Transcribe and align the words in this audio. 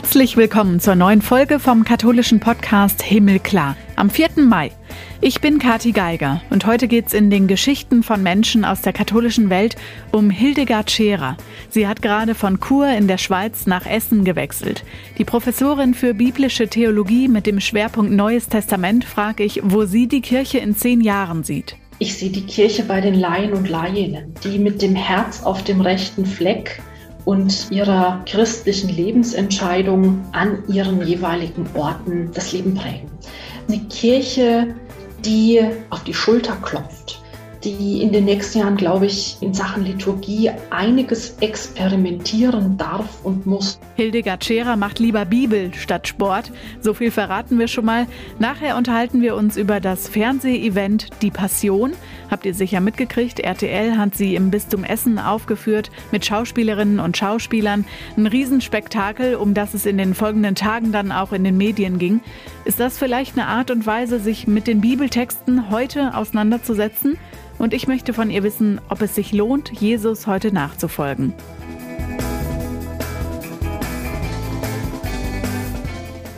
Herzlich 0.00 0.36
willkommen 0.36 0.78
zur 0.78 0.94
neuen 0.94 1.22
Folge 1.22 1.58
vom 1.58 1.82
katholischen 1.82 2.38
Podcast 2.38 3.02
Himmelklar 3.02 3.76
am 3.96 4.10
4. 4.10 4.28
Mai. 4.36 4.70
Ich 5.20 5.40
bin 5.40 5.58
Kati 5.58 5.90
Geiger 5.90 6.40
und 6.50 6.66
heute 6.66 6.86
geht's 6.86 7.12
in 7.12 7.30
den 7.30 7.48
Geschichten 7.48 8.04
von 8.04 8.22
Menschen 8.22 8.64
aus 8.64 8.80
der 8.80 8.92
katholischen 8.92 9.50
Welt 9.50 9.74
um 10.12 10.30
Hildegard 10.30 10.88
Scherer. 10.92 11.36
Sie 11.68 11.88
hat 11.88 12.00
gerade 12.00 12.36
von 12.36 12.60
Chur 12.60 12.86
in 12.86 13.08
der 13.08 13.18
Schweiz 13.18 13.66
nach 13.66 13.86
Essen 13.86 14.24
gewechselt. 14.24 14.84
Die 15.18 15.24
Professorin 15.24 15.94
für 15.94 16.14
biblische 16.14 16.68
Theologie 16.68 17.26
mit 17.26 17.48
dem 17.48 17.58
Schwerpunkt 17.58 18.12
Neues 18.12 18.48
Testament 18.48 19.04
frage 19.04 19.42
ich, 19.42 19.62
wo 19.64 19.84
sie 19.84 20.06
die 20.06 20.22
Kirche 20.22 20.58
in 20.58 20.76
zehn 20.76 21.00
Jahren 21.00 21.42
sieht. 21.42 21.74
Ich 21.98 22.16
sehe 22.16 22.30
die 22.30 22.46
Kirche 22.46 22.84
bei 22.84 23.00
den 23.00 23.14
Laien 23.14 23.52
und 23.52 23.68
Laieninnen, 23.68 24.32
die 24.44 24.60
mit 24.60 24.80
dem 24.80 24.94
Herz 24.94 25.42
auf 25.42 25.64
dem 25.64 25.80
rechten 25.80 26.24
Fleck 26.24 26.80
und 27.28 27.70
ihrer 27.70 28.22
christlichen 28.24 28.88
Lebensentscheidung 28.88 30.24
an 30.32 30.62
ihren 30.66 31.06
jeweiligen 31.06 31.66
Orten 31.74 32.30
das 32.32 32.54
Leben 32.54 32.74
prägen. 32.74 33.10
Eine 33.68 33.80
Kirche, 33.90 34.74
die 35.26 35.60
auf 35.90 36.02
die 36.04 36.14
Schulter 36.14 36.56
klopft, 36.62 37.20
die 37.64 38.02
in 38.02 38.12
den 38.12 38.24
nächsten 38.24 38.58
Jahren, 38.58 38.76
glaube 38.76 39.06
ich, 39.06 39.36
in 39.40 39.52
Sachen 39.52 39.84
Liturgie 39.84 40.50
einiges 40.70 41.36
experimentieren 41.40 42.76
darf 42.76 43.24
und 43.24 43.46
muss. 43.46 43.78
Hildegard 43.96 44.44
Scherer 44.44 44.76
macht 44.76 44.98
lieber 44.98 45.24
Bibel 45.24 45.72
statt 45.74 46.08
Sport. 46.08 46.52
So 46.80 46.94
viel 46.94 47.10
verraten 47.10 47.58
wir 47.58 47.68
schon 47.68 47.84
mal. 47.84 48.06
Nachher 48.38 48.76
unterhalten 48.76 49.22
wir 49.22 49.34
uns 49.34 49.56
über 49.56 49.80
das 49.80 50.08
Fernseh-Event 50.08 51.08
Die 51.22 51.30
Passion. 51.30 51.92
Habt 52.30 52.44
ihr 52.44 52.54
sicher 52.54 52.80
mitgekriegt, 52.80 53.40
RTL 53.40 53.96
hat 53.96 54.14
sie 54.14 54.34
im 54.34 54.50
Bistum 54.50 54.84
Essen 54.84 55.18
aufgeführt 55.18 55.90
mit 56.12 56.26
Schauspielerinnen 56.26 57.00
und 57.00 57.16
Schauspielern. 57.16 57.86
Ein 58.16 58.26
Riesenspektakel, 58.26 59.34
um 59.34 59.54
das 59.54 59.74
es 59.74 59.86
in 59.86 59.98
den 59.98 60.14
folgenden 60.14 60.54
Tagen 60.54 60.92
dann 60.92 61.10
auch 61.10 61.32
in 61.32 61.42
den 61.42 61.56
Medien 61.56 61.98
ging. 61.98 62.20
Ist 62.64 62.80
das 62.80 62.98
vielleicht 62.98 63.38
eine 63.38 63.46
Art 63.46 63.70
und 63.70 63.86
Weise, 63.86 64.20
sich 64.20 64.46
mit 64.46 64.66
den 64.66 64.82
Bibeltexten 64.82 65.70
heute 65.70 66.14
auseinanderzusetzen? 66.14 67.16
Und 67.58 67.74
ich 67.74 67.88
möchte 67.88 68.12
von 68.12 68.30
ihr 68.30 68.42
wissen, 68.42 68.80
ob 68.88 69.02
es 69.02 69.14
sich 69.14 69.32
lohnt, 69.32 69.70
Jesus 69.80 70.26
heute 70.26 70.52
nachzufolgen. 70.52 71.34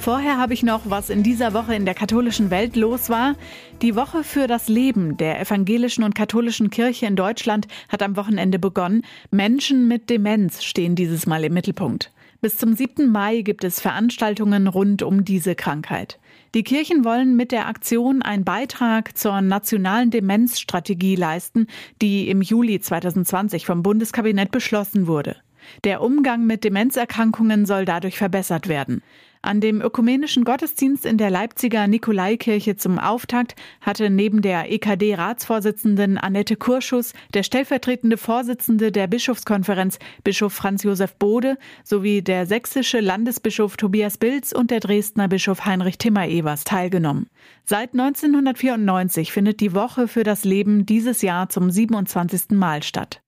Vorher 0.01 0.39
habe 0.39 0.55
ich 0.55 0.63
noch, 0.63 0.83
was 0.87 1.11
in 1.11 1.23
dieser 1.23 1.53
Woche 1.53 1.75
in 1.75 1.85
der 1.85 1.95
katholischen 1.95 2.51
Welt 2.51 2.75
los 2.75 3.11
war. 3.11 3.35
Die 3.83 3.97
Woche 3.97 4.25
für 4.25 4.47
das 4.47 4.69
Leben 4.69 5.19
der 5.19 5.39
evangelischen 5.41 6.05
und 6.05 6.15
katholischen 6.15 6.71
Kirche 6.71 7.05
in 7.05 7.17
Deutschland 7.17 7.69
hat 7.91 8.03
am 8.03 8.17
Wochenende 8.17 8.59
begonnen. 8.59 9.03
Menschen 9.31 9.89
mit 9.89 10.09
Demenz 10.09 10.65
stehen 10.65 10.95
dieses 10.95 11.27
Mal 11.27 11.45
im 11.45 11.53
Mittelpunkt. 11.53 12.11
Bis 12.41 12.57
zum 12.57 12.75
7. 12.75 13.11
Mai 13.11 13.43
gibt 13.43 13.63
es 13.65 13.81
Veranstaltungen 13.81 14.69
rund 14.69 15.03
um 15.03 15.25
diese 15.25 15.55
Krankheit. 15.55 16.19
Die 16.55 16.65
Kirchen 16.65 17.05
wollen 17.05 17.37
mit 17.37 17.53
der 17.53 17.69
Aktion 17.69 18.23
einen 18.23 18.45
Beitrag 18.45 19.17
zur 19.17 19.41
nationalen 19.41 20.11
Demenzstrategie 20.11 21.15
leisten, 21.15 21.69
die 22.03 22.29
im 22.29 22.43
Juli 22.43 22.81
2020 22.81 23.67
vom 23.67 23.85
Bundeskabinett 23.85 24.51
beschlossen 24.51 25.07
wurde. 25.07 25.37
Der 25.85 26.03
Umgang 26.03 26.47
mit 26.47 26.65
Demenzerkrankungen 26.65 27.67
soll 27.67 27.85
dadurch 27.85 28.19
verbessert 28.19 28.69
werden. 28.69 29.03
An 29.43 29.63
dem 29.63 29.81
ökumenischen 29.81 30.45
Gottesdienst 30.45 31.07
in 31.07 31.17
der 31.17 31.31
Leipziger 31.31 31.87
Nikolaikirche 31.87 32.77
zum 32.77 32.99
Auftakt 32.99 33.55
hatte 33.81 34.11
neben 34.11 34.43
der 34.43 34.71
EKD-Ratsvorsitzenden 34.71 36.19
Annette 36.19 36.57
Kurschus 36.57 37.15
der 37.33 37.43
stellvertretende 37.43 38.19
Vorsitzende 38.19 38.93
der 38.93 39.07
Bischofskonferenz 39.07 39.99
Bischof 40.25 40.53
Franz 40.53 40.83
Josef 40.83 41.15
Bode 41.15 41.57
sowie 41.85 42.21
der 42.21 42.45
sächsische 42.45 43.01
Landesbischof 43.01 43.79
Tobias 43.79 44.19
Bilz 44.19 44.53
und 44.53 44.71
der 44.71 44.81
Dresdner 44.81 45.29
Bischof 45.29 45.65
Heinrich 45.65 45.97
Timmer-Evers 45.97 46.65
teilgenommen. 46.65 47.31
Seit 47.65 47.93
1994 47.93 49.33
findet 49.33 49.61
die 49.61 49.75
Woche 49.75 50.07
für 50.07 50.23
das 50.23 50.45
Leben 50.45 50.85
dieses 50.85 51.23
Jahr 51.23 51.49
zum 51.49 51.71
27. 51.71 52.51
Mal 52.51 52.83
statt. 52.83 53.23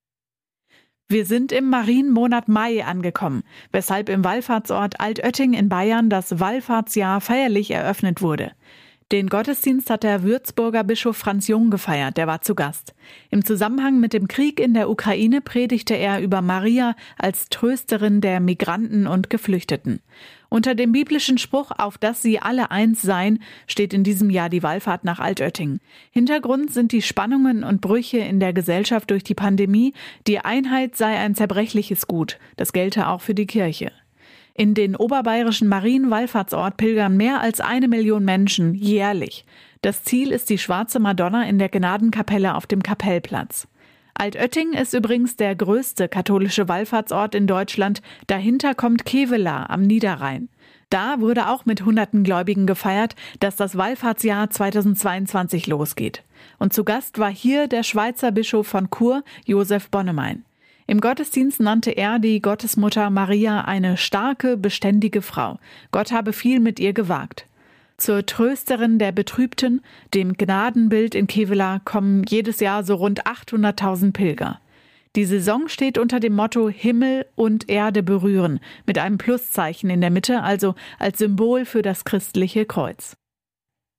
Wir 1.12 1.26
sind 1.26 1.52
im 1.52 1.68
Marienmonat 1.68 2.48
Mai 2.48 2.86
angekommen, 2.86 3.42
weshalb 3.70 4.08
im 4.08 4.24
Wallfahrtsort 4.24 4.98
Altötting 4.98 5.52
in 5.52 5.68
Bayern 5.68 6.08
das 6.08 6.40
Wallfahrtsjahr 6.40 7.20
feierlich 7.20 7.70
eröffnet 7.70 8.22
wurde. 8.22 8.52
Den 9.12 9.28
Gottesdienst 9.28 9.90
hat 9.90 10.04
der 10.04 10.22
Würzburger 10.22 10.84
Bischof 10.84 11.18
Franz 11.18 11.48
Jung 11.48 11.68
gefeiert, 11.68 12.16
der 12.16 12.28
war 12.28 12.40
zu 12.40 12.54
Gast. 12.54 12.94
Im 13.28 13.44
Zusammenhang 13.44 14.00
mit 14.00 14.14
dem 14.14 14.26
Krieg 14.26 14.58
in 14.58 14.72
der 14.72 14.88
Ukraine 14.88 15.42
predigte 15.42 15.92
er 15.92 16.22
über 16.22 16.40
Maria 16.40 16.96
als 17.18 17.50
Trösterin 17.50 18.22
der 18.22 18.40
Migranten 18.40 19.06
und 19.06 19.28
Geflüchteten. 19.28 20.00
Unter 20.52 20.74
dem 20.74 20.92
biblischen 20.92 21.38
Spruch, 21.38 21.70
auf 21.78 21.96
dass 21.96 22.20
sie 22.20 22.38
alle 22.38 22.70
eins 22.70 23.00
seien, 23.00 23.38
steht 23.66 23.94
in 23.94 24.04
diesem 24.04 24.28
Jahr 24.28 24.50
die 24.50 24.62
Wallfahrt 24.62 25.02
nach 25.02 25.18
Altötting. 25.18 25.80
Hintergrund 26.10 26.70
sind 26.70 26.92
die 26.92 27.00
Spannungen 27.00 27.64
und 27.64 27.80
Brüche 27.80 28.18
in 28.18 28.38
der 28.38 28.52
Gesellschaft 28.52 29.10
durch 29.10 29.24
die 29.24 29.32
Pandemie. 29.32 29.94
Die 30.26 30.40
Einheit 30.40 30.94
sei 30.94 31.16
ein 31.16 31.34
zerbrechliches 31.34 32.06
Gut. 32.06 32.38
Das 32.56 32.74
gelte 32.74 33.08
auch 33.08 33.22
für 33.22 33.32
die 33.32 33.46
Kirche. 33.46 33.92
In 34.52 34.74
den 34.74 34.94
oberbayerischen 34.94 35.68
Marienwallfahrtsort 35.68 36.76
pilgern 36.76 37.16
mehr 37.16 37.40
als 37.40 37.62
eine 37.62 37.88
Million 37.88 38.22
Menschen 38.22 38.74
jährlich. 38.74 39.46
Das 39.80 40.04
Ziel 40.04 40.32
ist 40.32 40.50
die 40.50 40.58
schwarze 40.58 41.00
Madonna 41.00 41.48
in 41.48 41.58
der 41.58 41.70
Gnadenkapelle 41.70 42.56
auf 42.56 42.66
dem 42.66 42.82
Kapellplatz. 42.82 43.68
Altötting 44.14 44.72
ist 44.74 44.94
übrigens 44.94 45.36
der 45.36 45.54
größte 45.54 46.08
katholische 46.08 46.68
Wallfahrtsort 46.68 47.34
in 47.34 47.46
Deutschland. 47.46 48.02
Dahinter 48.26 48.74
kommt 48.74 49.04
Kevela 49.04 49.66
am 49.66 49.82
Niederrhein. 49.82 50.48
Da 50.90 51.20
wurde 51.20 51.48
auch 51.48 51.64
mit 51.64 51.86
hunderten 51.86 52.22
Gläubigen 52.22 52.66
gefeiert, 52.66 53.16
dass 53.40 53.56
das 53.56 53.78
Wallfahrtsjahr 53.78 54.50
2022 54.50 55.66
losgeht. 55.66 56.22
Und 56.58 56.74
zu 56.74 56.84
Gast 56.84 57.18
war 57.18 57.30
hier 57.30 57.66
der 57.66 57.82
Schweizer 57.82 58.30
Bischof 58.30 58.66
von 58.66 58.90
Chur, 58.90 59.24
Josef 59.46 59.88
Bonnemein. 59.88 60.44
Im 60.86 61.00
Gottesdienst 61.00 61.60
nannte 61.60 61.92
er 61.92 62.18
die 62.18 62.42
Gottesmutter 62.42 63.08
Maria 63.08 63.62
eine 63.62 63.96
starke, 63.96 64.58
beständige 64.58 65.22
Frau. 65.22 65.58
Gott 65.92 66.12
habe 66.12 66.34
viel 66.34 66.60
mit 66.60 66.78
ihr 66.78 66.92
gewagt. 66.92 67.46
Zur 68.02 68.26
Trösterin 68.26 68.98
der 68.98 69.12
Betrübten, 69.12 69.80
dem 70.12 70.32
Gnadenbild 70.36 71.14
in 71.14 71.28
Kevela, 71.28 71.78
kommen 71.84 72.24
jedes 72.28 72.58
Jahr 72.58 72.82
so 72.82 72.96
rund 72.96 73.28
800.000 73.28 74.12
Pilger. 74.12 74.60
Die 75.14 75.24
Saison 75.24 75.68
steht 75.68 75.98
unter 75.98 76.18
dem 76.18 76.34
Motto 76.34 76.68
Himmel 76.68 77.26
und 77.36 77.70
Erde 77.70 78.02
berühren, 78.02 78.58
mit 78.86 78.98
einem 78.98 79.18
Pluszeichen 79.18 79.88
in 79.88 80.00
der 80.00 80.10
Mitte, 80.10 80.42
also 80.42 80.74
als 80.98 81.18
Symbol 81.18 81.64
für 81.64 81.82
das 81.82 82.04
christliche 82.04 82.64
Kreuz. 82.64 83.16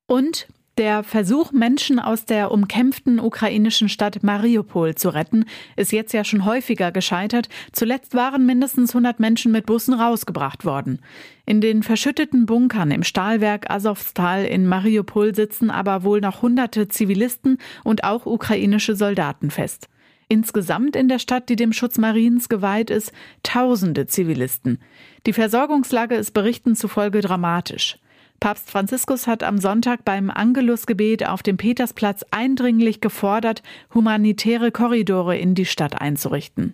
Und 0.05 0.49
der 0.77 1.03
Versuch, 1.03 1.51
Menschen 1.51 1.99
aus 1.99 2.25
der 2.25 2.51
umkämpften 2.51 3.19
ukrainischen 3.19 3.89
Stadt 3.89 4.23
Mariupol 4.23 4.95
zu 4.95 5.09
retten, 5.09 5.45
ist 5.75 5.91
jetzt 5.91 6.13
ja 6.13 6.23
schon 6.23 6.45
häufiger 6.45 6.91
gescheitert. 6.91 7.47
Zuletzt 7.71 8.15
waren 8.15 8.45
mindestens 8.45 8.91
100 8.91 9.19
Menschen 9.19 9.51
mit 9.51 9.65
Bussen 9.65 9.93
rausgebracht 9.93 10.65
worden. 10.65 10.99
In 11.45 11.61
den 11.61 11.83
verschütteten 11.83 12.45
Bunkern 12.45 12.89
im 12.91 13.03
Stahlwerk 13.03 13.69
Asowstal 13.69 14.45
in 14.45 14.67
Mariupol 14.67 15.35
sitzen 15.35 15.69
aber 15.69 16.03
wohl 16.03 16.21
noch 16.21 16.41
hunderte 16.41 16.87
Zivilisten 16.87 17.59
und 17.83 18.03
auch 18.03 18.25
ukrainische 18.25 18.95
Soldaten 18.95 19.51
fest. 19.51 19.89
Insgesamt 20.27 20.95
in 20.95 21.09
der 21.09 21.19
Stadt, 21.19 21.49
die 21.49 21.55
dem 21.55 21.73
Schutz 21.73 21.99
Mariens 21.99 22.49
geweiht 22.49 22.89
ist, 22.89 23.11
tausende 23.43 24.07
Zivilisten. 24.07 24.79
Die 25.27 25.33
Versorgungslage 25.33 26.15
ist 26.15 26.31
Berichten 26.31 26.75
zufolge 26.75 27.21
dramatisch. 27.21 27.99
Papst 28.43 28.69
Franziskus 28.69 29.25
hat 29.25 29.41
am 29.41 29.57
Sonntag 29.57 30.03
beim 30.03 30.29
Angelusgebet 30.29 31.25
auf 31.25 31.43
dem 31.43 31.55
Petersplatz 31.55 32.25
eindringlich 32.29 32.99
gefordert, 32.99 33.63
humanitäre 33.93 34.69
Korridore 34.69 35.37
in 35.37 35.55
die 35.55 35.63
Stadt 35.63 36.01
einzurichten. 36.01 36.73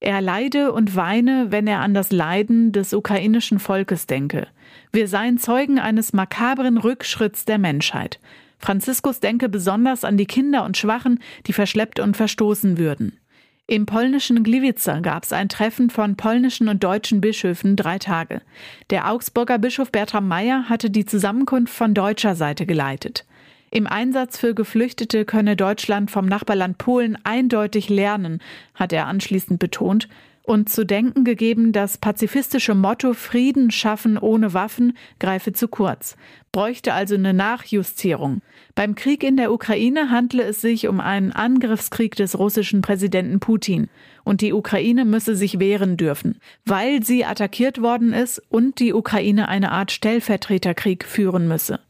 Er 0.00 0.20
leide 0.20 0.72
und 0.72 0.96
weine, 0.96 1.52
wenn 1.52 1.68
er 1.68 1.82
an 1.82 1.94
das 1.94 2.10
Leiden 2.10 2.72
des 2.72 2.92
ukrainischen 2.92 3.60
Volkes 3.60 4.08
denke. 4.08 4.48
Wir 4.90 5.06
seien 5.06 5.38
Zeugen 5.38 5.78
eines 5.78 6.14
makabren 6.14 6.78
Rückschritts 6.78 7.44
der 7.44 7.58
Menschheit. 7.58 8.18
Franziskus 8.58 9.20
denke 9.20 9.48
besonders 9.48 10.02
an 10.02 10.16
die 10.16 10.26
Kinder 10.26 10.64
und 10.64 10.76
Schwachen, 10.76 11.20
die 11.46 11.52
verschleppt 11.52 12.00
und 12.00 12.16
verstoßen 12.16 12.76
würden. 12.76 13.20
Im 13.66 13.86
polnischen 13.86 14.42
Gliwice 14.44 15.00
gab 15.00 15.24
es 15.24 15.32
ein 15.32 15.48
Treffen 15.48 15.88
von 15.88 16.16
polnischen 16.16 16.68
und 16.68 16.84
deutschen 16.84 17.22
Bischöfen 17.22 17.76
drei 17.76 17.98
Tage. 17.98 18.42
Der 18.90 19.10
Augsburger 19.10 19.58
Bischof 19.58 19.90
Bertram 19.90 20.28
Meyer 20.28 20.68
hatte 20.68 20.90
die 20.90 21.06
Zusammenkunft 21.06 21.72
von 21.72 21.94
deutscher 21.94 22.34
Seite 22.34 22.66
geleitet. 22.66 23.24
Im 23.70 23.86
Einsatz 23.86 24.36
für 24.36 24.54
Geflüchtete 24.54 25.24
könne 25.24 25.56
Deutschland 25.56 26.10
vom 26.10 26.26
Nachbarland 26.26 26.76
Polen 26.76 27.16
eindeutig 27.24 27.88
lernen, 27.88 28.42
hat 28.74 28.92
er 28.92 29.06
anschließend 29.06 29.58
betont. 29.58 30.08
Und 30.44 30.68
zu 30.68 30.84
denken 30.84 31.24
gegeben, 31.24 31.72
das 31.72 31.96
pazifistische 31.96 32.74
Motto 32.74 33.14
Frieden 33.14 33.70
schaffen 33.70 34.18
ohne 34.18 34.52
Waffen 34.52 34.96
greife 35.18 35.54
zu 35.54 35.68
kurz, 35.68 36.16
bräuchte 36.52 36.92
also 36.92 37.14
eine 37.14 37.32
Nachjustierung. 37.32 38.42
Beim 38.74 38.94
Krieg 38.94 39.24
in 39.24 39.38
der 39.38 39.52
Ukraine 39.52 40.10
handle 40.10 40.42
es 40.42 40.60
sich 40.60 40.86
um 40.86 41.00
einen 41.00 41.32
Angriffskrieg 41.32 42.14
des 42.14 42.38
russischen 42.38 42.82
Präsidenten 42.82 43.40
Putin 43.40 43.88
und 44.22 44.42
die 44.42 44.52
Ukraine 44.52 45.06
müsse 45.06 45.34
sich 45.34 45.58
wehren 45.58 45.96
dürfen, 45.96 46.38
weil 46.66 47.02
sie 47.02 47.24
attackiert 47.24 47.80
worden 47.80 48.12
ist 48.12 48.42
und 48.50 48.80
die 48.80 48.92
Ukraine 48.92 49.48
eine 49.48 49.72
Art 49.72 49.92
Stellvertreterkrieg 49.92 51.04
führen 51.04 51.48
müsse. 51.48 51.80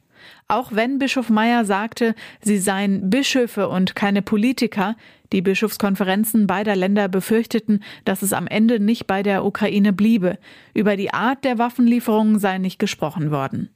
Auch 0.47 0.73
wenn 0.73 0.99
Bischof 0.99 1.31
Meyer 1.31 1.65
sagte, 1.65 2.15
sie 2.41 2.59
seien 2.59 3.09
Bischöfe 3.09 3.69
und 3.69 3.97
keine 3.97 4.21
Politiker, 4.21 4.95
die 5.33 5.41
Bischofskonferenzen 5.41 6.47
beider 6.47 6.77
Länder 6.77 7.09
befürchteten, 7.09 7.83
dass 8.05 8.23
es 8.23 8.35
am 8.35 8.47
Ende 8.47 8.79
nicht 8.79 9.07
bei 9.07 9.23
der 9.23 9.45
Ukraine 9.45 9.93
bliebe. 9.93 10.39
Über 10.75 10.97
die 10.97 11.13
Art 11.13 11.45
der 11.45 11.59
Waffenlieferungen 11.59 12.39
sei 12.39 12.59
nicht 12.59 12.79
gesprochen 12.79 13.31
worden. 13.31 13.71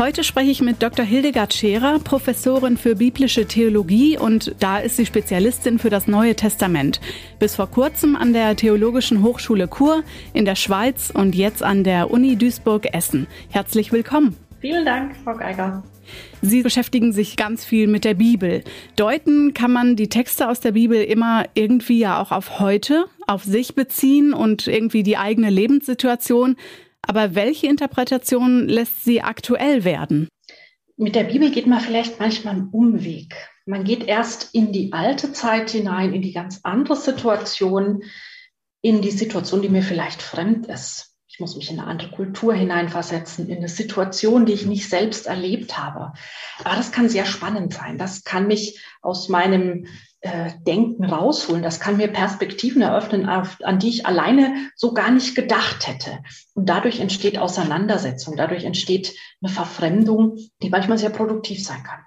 Heute 0.00 0.24
spreche 0.24 0.50
ich 0.50 0.62
mit 0.62 0.82
Dr. 0.82 1.04
Hildegard 1.04 1.52
Scherer, 1.52 1.98
Professorin 1.98 2.78
für 2.78 2.96
biblische 2.96 3.44
Theologie 3.44 4.16
und 4.16 4.54
da 4.58 4.78
ist 4.78 4.96
sie 4.96 5.04
Spezialistin 5.04 5.78
für 5.78 5.90
das 5.90 6.08
Neue 6.08 6.34
Testament. 6.34 7.02
Bis 7.38 7.56
vor 7.56 7.66
kurzem 7.66 8.16
an 8.16 8.32
der 8.32 8.56
Theologischen 8.56 9.22
Hochschule 9.22 9.68
Chur 9.68 10.02
in 10.32 10.46
der 10.46 10.54
Schweiz 10.54 11.12
und 11.14 11.34
jetzt 11.34 11.62
an 11.62 11.84
der 11.84 12.10
Uni 12.10 12.36
Duisburg-Essen. 12.36 13.26
Herzlich 13.50 13.92
willkommen. 13.92 14.38
Vielen 14.62 14.86
Dank, 14.86 15.14
Frau 15.22 15.36
Geiger. 15.36 15.82
Sie 16.40 16.62
beschäftigen 16.62 17.12
sich 17.12 17.36
ganz 17.36 17.66
viel 17.66 17.86
mit 17.86 18.06
der 18.06 18.14
Bibel. 18.14 18.64
Deuten 18.96 19.52
kann 19.52 19.70
man 19.70 19.96
die 19.96 20.08
Texte 20.08 20.48
aus 20.48 20.60
der 20.60 20.72
Bibel 20.72 21.02
immer 21.02 21.44
irgendwie 21.52 21.98
ja 21.98 22.22
auch 22.22 22.32
auf 22.32 22.58
heute, 22.58 23.04
auf 23.26 23.44
sich 23.44 23.74
beziehen 23.74 24.32
und 24.32 24.66
irgendwie 24.66 25.02
die 25.02 25.18
eigene 25.18 25.50
Lebenssituation. 25.50 26.56
Aber 27.06 27.34
welche 27.34 27.66
Interpretation 27.66 28.68
lässt 28.68 29.04
sie 29.04 29.22
aktuell 29.22 29.84
werden? 29.84 30.28
Mit 30.96 31.14
der 31.14 31.24
Bibel 31.24 31.50
geht 31.50 31.66
man 31.66 31.80
vielleicht 31.80 32.20
manchmal 32.20 32.54
einen 32.54 32.68
Umweg. 32.68 33.34
Man 33.66 33.84
geht 33.84 34.04
erst 34.04 34.54
in 34.54 34.72
die 34.72 34.92
alte 34.92 35.32
Zeit 35.32 35.70
hinein, 35.70 36.12
in 36.12 36.22
die 36.22 36.32
ganz 36.32 36.60
andere 36.62 36.96
Situation, 36.96 38.02
in 38.82 39.00
die 39.00 39.10
Situation, 39.10 39.62
die 39.62 39.68
mir 39.68 39.82
vielleicht 39.82 40.22
fremd 40.22 40.66
ist. 40.66 41.14
Ich 41.26 41.38
muss 41.38 41.56
mich 41.56 41.70
in 41.70 41.78
eine 41.78 41.88
andere 41.88 42.10
Kultur 42.10 42.52
hineinversetzen, 42.52 43.48
in 43.48 43.58
eine 43.58 43.68
Situation, 43.68 44.44
die 44.44 44.52
ich 44.52 44.66
nicht 44.66 44.88
selbst 44.88 45.26
erlebt 45.26 45.78
habe. 45.78 46.12
Aber 46.64 46.76
das 46.76 46.92
kann 46.92 47.08
sehr 47.08 47.24
spannend 47.24 47.72
sein. 47.72 47.96
Das 47.96 48.24
kann 48.24 48.46
mich 48.46 48.84
aus 49.00 49.28
meinem 49.28 49.86
äh, 50.20 50.50
Denken 50.66 51.04
rausholen. 51.04 51.62
Das 51.62 51.80
kann 51.80 51.96
mir 51.96 52.08
Perspektiven 52.08 52.82
eröffnen, 52.82 53.28
auf, 53.28 53.58
an 53.62 53.78
die 53.78 53.88
ich 53.88 54.06
alleine 54.06 54.70
so 54.76 54.92
gar 54.92 55.10
nicht 55.10 55.34
gedacht 55.34 55.86
hätte. 55.86 56.18
Und 56.54 56.68
dadurch 56.68 57.00
entsteht 57.00 57.38
Auseinandersetzung, 57.38 58.36
dadurch 58.36 58.64
entsteht 58.64 59.14
eine 59.42 59.52
Verfremdung, 59.52 60.36
die 60.62 60.70
manchmal 60.70 60.98
sehr 60.98 61.10
produktiv 61.10 61.64
sein 61.64 61.82
kann. 61.82 62.00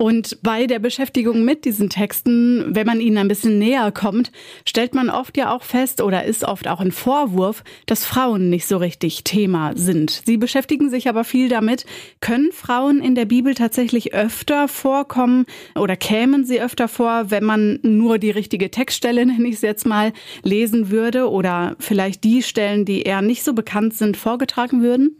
Und 0.00 0.38
bei 0.44 0.68
der 0.68 0.78
Beschäftigung 0.78 1.44
mit 1.44 1.64
diesen 1.64 1.90
Texten, 1.90 2.64
wenn 2.68 2.86
man 2.86 3.00
ihnen 3.00 3.18
ein 3.18 3.26
bisschen 3.26 3.58
näher 3.58 3.90
kommt, 3.90 4.30
stellt 4.64 4.94
man 4.94 5.10
oft 5.10 5.36
ja 5.36 5.52
auch 5.52 5.64
fest 5.64 6.00
oder 6.00 6.24
ist 6.24 6.44
oft 6.44 6.68
auch 6.68 6.78
ein 6.78 6.92
Vorwurf, 6.92 7.64
dass 7.86 8.04
Frauen 8.04 8.48
nicht 8.48 8.66
so 8.66 8.76
richtig 8.76 9.24
Thema 9.24 9.72
sind. 9.74 10.22
Sie 10.24 10.36
beschäftigen 10.36 10.88
sich 10.88 11.08
aber 11.08 11.24
viel 11.24 11.48
damit. 11.48 11.84
Können 12.20 12.52
Frauen 12.52 13.02
in 13.02 13.16
der 13.16 13.24
Bibel 13.24 13.56
tatsächlich 13.56 14.14
öfter 14.14 14.68
vorkommen 14.68 15.46
oder 15.74 15.96
kämen 15.96 16.44
sie 16.44 16.60
öfter 16.60 16.86
vor, 16.86 17.32
wenn 17.32 17.42
man 17.42 17.80
nur 17.82 18.18
die 18.18 18.30
richtige 18.30 18.70
Textstelle, 18.70 19.26
nenne 19.26 19.48
ich 19.48 19.56
es 19.56 19.62
jetzt 19.62 19.84
mal, 19.84 20.12
lesen 20.44 20.90
würde 20.90 21.28
oder 21.28 21.74
vielleicht 21.80 22.22
die 22.22 22.44
Stellen, 22.44 22.84
die 22.84 23.02
eher 23.02 23.20
nicht 23.20 23.42
so 23.42 23.52
bekannt 23.52 23.94
sind, 23.94 24.16
vorgetragen 24.16 24.80
würden? 24.80 25.16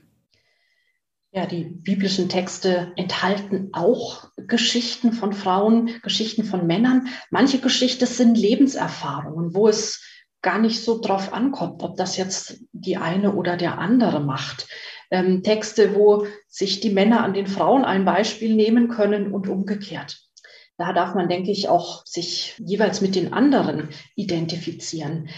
Ja, 1.31 1.45
die 1.45 1.65
biblischen 1.65 2.31
Texte 2.31 2.93
enthalten 2.97 3.69
auch 3.73 4.31
Geschichten 4.37 5.13
von 5.13 5.35
Frauen, 5.35 6.01
Geschichten 6.03 6.43
von 6.43 6.67
Männern. 6.67 7.09
Manche 7.31 7.59
Geschichten 7.59 8.07
sind 8.07 8.39
Lebenserfahrungen, 8.39 9.55
wo 9.55 9.69
es 9.69 10.03
gar 10.41 10.59
nicht 10.59 10.83
so 10.83 11.01
drauf 11.01 11.35
ankommt, 11.35 11.83
ob 11.83 11.97
das 11.97 12.17
jetzt 12.17 12.65
die 12.73 12.97
eine 12.97 13.35
oder 13.35 13.59
der 13.59 13.79
andere 13.79 14.21
macht. 14.21 14.69
Ähm, 15.11 15.43
Texte, 15.43 15.95
wo 15.95 16.27
sich 16.47 16.81
die 16.81 16.91
Männer 16.91 17.23
an 17.23 17.35
den 17.35 17.47
Frauen 17.47 17.85
ein 17.85 18.07
Beispiel 18.07 18.55
nehmen 18.55 18.89
können 18.89 19.33
und 19.33 19.49
umgekehrt. 19.49 20.19
Da 20.79 20.95
darf 20.95 21.15
man, 21.15 21.29
denke 21.29 21.51
ich, 21.51 21.69
auch 21.69 22.07
sich 22.07 22.55
jeweils 22.59 23.03
mit 23.03 23.15
den 23.15 23.35
anderen 23.35 23.91
identifizieren. 24.15 25.29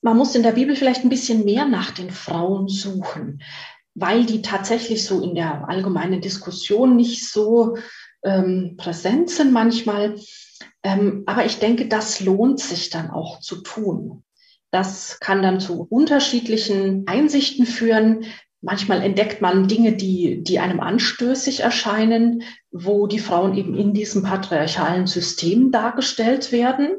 Man 0.00 0.16
muss 0.16 0.34
in 0.34 0.42
der 0.42 0.52
Bibel 0.52 0.74
vielleicht 0.74 1.04
ein 1.04 1.10
bisschen 1.10 1.44
mehr 1.44 1.66
nach 1.66 1.92
den 1.92 2.10
Frauen 2.10 2.66
suchen 2.68 3.40
weil 3.96 4.26
die 4.26 4.42
tatsächlich 4.42 5.04
so 5.06 5.22
in 5.22 5.34
der 5.34 5.68
allgemeinen 5.68 6.20
Diskussion 6.20 6.96
nicht 6.96 7.26
so 7.28 7.76
ähm, 8.22 8.74
präsent 8.76 9.30
sind 9.30 9.52
manchmal. 9.52 10.16
Ähm, 10.82 11.22
aber 11.26 11.46
ich 11.46 11.58
denke, 11.58 11.88
das 11.88 12.20
lohnt 12.20 12.60
sich 12.60 12.90
dann 12.90 13.10
auch 13.10 13.40
zu 13.40 13.62
tun. 13.62 14.22
Das 14.70 15.18
kann 15.20 15.42
dann 15.42 15.60
zu 15.60 15.86
unterschiedlichen 15.88 17.04
Einsichten 17.06 17.64
führen. 17.64 18.26
Manchmal 18.60 19.00
entdeckt 19.00 19.40
man 19.40 19.66
Dinge, 19.66 19.96
die, 19.96 20.42
die 20.42 20.58
einem 20.58 20.80
anstößig 20.80 21.60
erscheinen, 21.60 22.42
wo 22.70 23.06
die 23.06 23.18
Frauen 23.18 23.56
eben 23.56 23.74
in 23.74 23.94
diesem 23.94 24.22
patriarchalen 24.22 25.06
System 25.06 25.72
dargestellt 25.72 26.52
werden, 26.52 26.90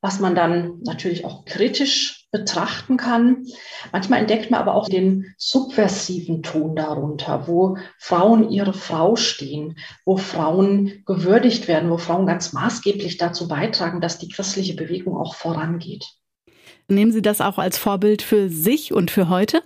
was 0.00 0.18
man 0.18 0.34
dann 0.34 0.80
natürlich 0.82 1.24
auch 1.24 1.44
kritisch 1.44 2.23
betrachten 2.34 2.96
kann. 2.96 3.46
Manchmal 3.92 4.18
entdeckt 4.18 4.50
man 4.50 4.60
aber 4.60 4.74
auch 4.74 4.88
den 4.88 5.32
subversiven 5.38 6.42
Ton 6.42 6.74
darunter, 6.74 7.46
wo 7.46 7.78
Frauen 7.96 8.50
ihre 8.50 8.72
Frau 8.72 9.14
stehen, 9.14 9.78
wo 10.04 10.16
Frauen 10.16 11.04
gewürdigt 11.06 11.68
werden, 11.68 11.90
wo 11.90 11.96
Frauen 11.96 12.26
ganz 12.26 12.52
maßgeblich 12.52 13.18
dazu 13.18 13.46
beitragen, 13.46 14.00
dass 14.00 14.18
die 14.18 14.28
christliche 14.28 14.74
Bewegung 14.74 15.16
auch 15.16 15.36
vorangeht. 15.36 16.04
Nehmen 16.88 17.12
Sie 17.12 17.22
das 17.22 17.40
auch 17.40 17.58
als 17.58 17.78
Vorbild 17.78 18.20
für 18.20 18.48
sich 18.48 18.92
und 18.92 19.12
für 19.12 19.28
heute? 19.28 19.62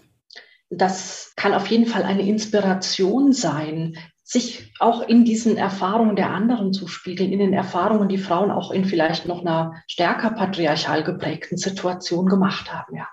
Das 0.68 1.32
kann 1.36 1.54
auf 1.54 1.68
jeden 1.68 1.86
Fall 1.86 2.02
eine 2.02 2.28
Inspiration 2.28 3.32
sein, 3.32 3.96
sich 4.28 4.70
auch 4.78 5.08
in 5.08 5.24
diesen 5.24 5.56
Erfahrungen 5.56 6.14
der 6.14 6.30
anderen 6.30 6.74
zu 6.74 6.86
spiegeln, 6.86 7.32
in 7.32 7.38
den 7.38 7.54
Erfahrungen, 7.54 8.10
die 8.10 8.18
Frauen 8.18 8.50
auch 8.50 8.70
in 8.70 8.84
vielleicht 8.84 9.26
noch 9.26 9.40
einer 9.40 9.82
stärker 9.86 10.32
patriarchal 10.32 11.02
geprägten 11.02 11.56
Situation 11.56 12.26
gemacht 12.26 12.70
haben, 12.70 12.94
ja. 12.94 13.08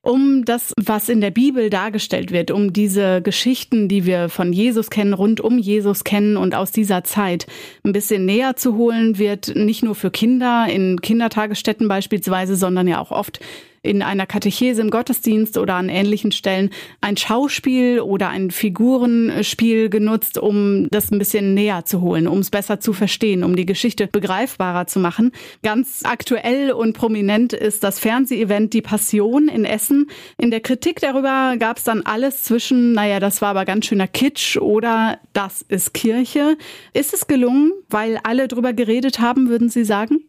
Um 0.00 0.46
das, 0.46 0.72
was 0.80 1.10
in 1.10 1.20
der 1.20 1.32
Bibel 1.32 1.68
dargestellt 1.68 2.30
wird, 2.30 2.50
um 2.50 2.72
diese 2.72 3.20
Geschichten, 3.20 3.88
die 3.88 4.06
wir 4.06 4.30
von 4.30 4.54
Jesus 4.54 4.88
kennen, 4.88 5.12
rund 5.12 5.42
um 5.42 5.58
Jesus 5.58 6.02
kennen 6.02 6.38
und 6.38 6.54
aus 6.54 6.70
dieser 6.70 7.04
Zeit 7.04 7.46
ein 7.84 7.92
bisschen 7.92 8.24
näher 8.24 8.56
zu 8.56 8.76
holen, 8.76 9.18
wird 9.18 9.54
nicht 9.54 9.82
nur 9.82 9.96
für 9.96 10.10
Kinder 10.10 10.66
in 10.70 11.02
Kindertagesstätten 11.02 11.88
beispielsweise, 11.88 12.56
sondern 12.56 12.88
ja 12.88 13.00
auch 13.00 13.10
oft 13.10 13.40
in 13.82 14.02
einer 14.02 14.26
Katechese 14.26 14.80
im 14.82 14.90
Gottesdienst 14.90 15.58
oder 15.58 15.74
an 15.74 15.88
ähnlichen 15.88 16.32
Stellen 16.32 16.70
ein 17.00 17.16
Schauspiel 17.16 18.00
oder 18.00 18.28
ein 18.28 18.50
Figurenspiel 18.50 19.88
genutzt, 19.88 20.38
um 20.38 20.88
das 20.90 21.10
ein 21.10 21.18
bisschen 21.18 21.54
näher 21.54 21.84
zu 21.84 22.00
holen, 22.00 22.26
um 22.26 22.38
es 22.38 22.50
besser 22.50 22.80
zu 22.80 22.92
verstehen, 22.92 23.44
um 23.44 23.56
die 23.56 23.66
Geschichte 23.66 24.06
begreifbarer 24.06 24.86
zu 24.86 24.98
machen. 24.98 25.32
Ganz 25.62 26.02
aktuell 26.04 26.72
und 26.72 26.92
prominent 26.92 27.52
ist 27.52 27.84
das 27.84 27.98
Fernsehevent 27.98 28.72
Die 28.74 28.82
Passion 28.82 29.48
in 29.48 29.64
Essen. 29.64 30.10
In 30.36 30.50
der 30.50 30.60
Kritik 30.60 31.00
darüber 31.00 31.56
gab 31.58 31.78
es 31.78 31.84
dann 31.84 32.02
alles 32.02 32.42
zwischen, 32.42 32.92
naja, 32.92 33.20
das 33.20 33.42
war 33.42 33.50
aber 33.50 33.64
ganz 33.64 33.86
schöner 33.86 34.08
Kitsch 34.08 34.56
oder 34.56 35.18
das 35.32 35.62
ist 35.62 35.94
Kirche. 35.94 36.56
Ist 36.92 37.14
es 37.14 37.26
gelungen, 37.26 37.72
weil 37.88 38.18
alle 38.22 38.48
drüber 38.48 38.72
geredet 38.72 39.20
haben, 39.20 39.48
würden 39.48 39.68
Sie 39.68 39.84
sagen? 39.84 40.24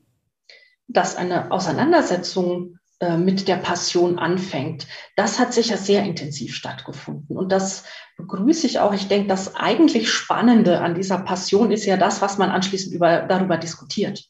Dass 0.88 1.16
eine 1.16 1.52
Auseinandersetzung 1.52 2.79
äh, 3.00 3.18
mit 3.18 3.48
der 3.48 3.56
Passion 3.56 4.20
anfängt. 4.20 4.86
Das 5.16 5.40
hat 5.40 5.54
sicher 5.54 5.78
sehr 5.78 6.04
intensiv 6.04 6.54
stattgefunden. 6.54 7.38
Und 7.38 7.52
das 7.52 7.86
begrüße 8.18 8.68
ich 8.68 8.80
auch. 8.80 8.94
Ich 8.94 9.08
denke, 9.08 9.30
das 9.30 9.56
eigentlich 9.56 10.12
Spannende 10.12 10.82
an 10.82 10.96
dieser 10.96 11.20
Passion 11.20 11.72
ist 11.72 11.86
ja 11.86 11.96
das, 11.96 12.22
was 12.22 12.38
man 12.38 12.50
anschließend 12.50 12.94
über, 12.94 13.22
darüber 13.22 13.58
diskutiert. 13.58 14.26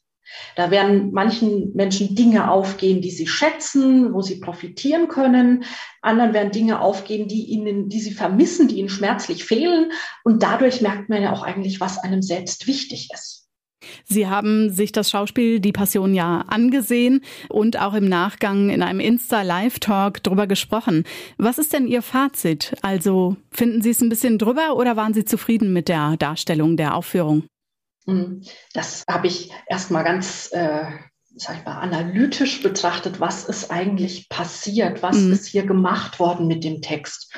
Da 0.55 0.71
werden 0.71 1.11
manchen 1.11 1.73
Menschen 1.75 2.15
Dinge 2.15 2.51
aufgehen, 2.51 3.01
die 3.01 3.11
sie 3.11 3.27
schätzen, 3.27 4.13
wo 4.13 4.21
sie 4.21 4.39
profitieren 4.39 5.07
können. 5.07 5.63
Anderen 6.01 6.33
werden 6.33 6.51
Dinge 6.51 6.81
aufgehen, 6.81 7.27
die 7.27 7.45
ihnen, 7.45 7.89
die 7.89 7.99
sie 7.99 8.13
vermissen, 8.13 8.67
die 8.67 8.77
ihnen 8.77 8.89
schmerzlich 8.89 9.43
fehlen. 9.45 9.91
Und 10.23 10.43
dadurch 10.43 10.81
merkt 10.81 11.09
man 11.09 11.21
ja 11.23 11.33
auch 11.33 11.43
eigentlich, 11.43 11.81
was 11.81 11.97
einem 11.97 12.21
selbst 12.21 12.67
wichtig 12.67 13.09
ist. 13.13 13.38
Sie 14.05 14.27
haben 14.27 14.69
sich 14.69 14.91
das 14.91 15.09
Schauspiel 15.09 15.59
Die 15.59 15.71
Passion 15.71 16.13
ja 16.13 16.43
angesehen 16.48 17.21
und 17.50 17.79
auch 17.79 17.93
im 17.93 18.09
Nachgang 18.09 18.69
in 18.69 18.83
einem 18.83 19.00
Insta-Live-Talk 19.00 20.24
drüber 20.24 20.48
gesprochen. 20.48 21.03
Was 21.38 21.57
ist 21.57 21.74
denn 21.74 21.88
Ihr 21.88 22.01
Fazit? 22.01 22.75
Also 22.81 23.38
finden 23.51 23.81
Sie 23.81 23.91
es 23.91 24.01
ein 24.01 24.09
bisschen 24.09 24.38
drüber 24.38 24.75
oder 24.75 24.95
waren 24.95 25.13
Sie 25.13 25.25
zufrieden 25.25 25.74
mit 25.74 25.88
der 25.88 26.17
Darstellung 26.17 26.77
der 26.77 26.95
Aufführung? 26.95 27.43
Hm, 28.05 28.41
das 28.74 29.03
habe 29.09 29.27
ich 29.27 29.51
erstmal 29.67 30.03
ganz 30.03 30.50
äh, 30.51 30.86
sag 31.36 31.57
ich 31.57 31.65
mal, 31.65 31.79
analytisch 31.79 32.62
betrachtet, 32.62 33.19
was 33.19 33.45
ist 33.45 33.71
eigentlich 33.71 34.29
passiert, 34.29 35.01
was 35.01 35.17
mhm. 35.17 35.33
ist 35.33 35.48
hier 35.48 35.65
gemacht 35.65 36.19
worden 36.19 36.48
mit 36.48 36.63
dem 36.63 36.81
Text. 36.81 37.33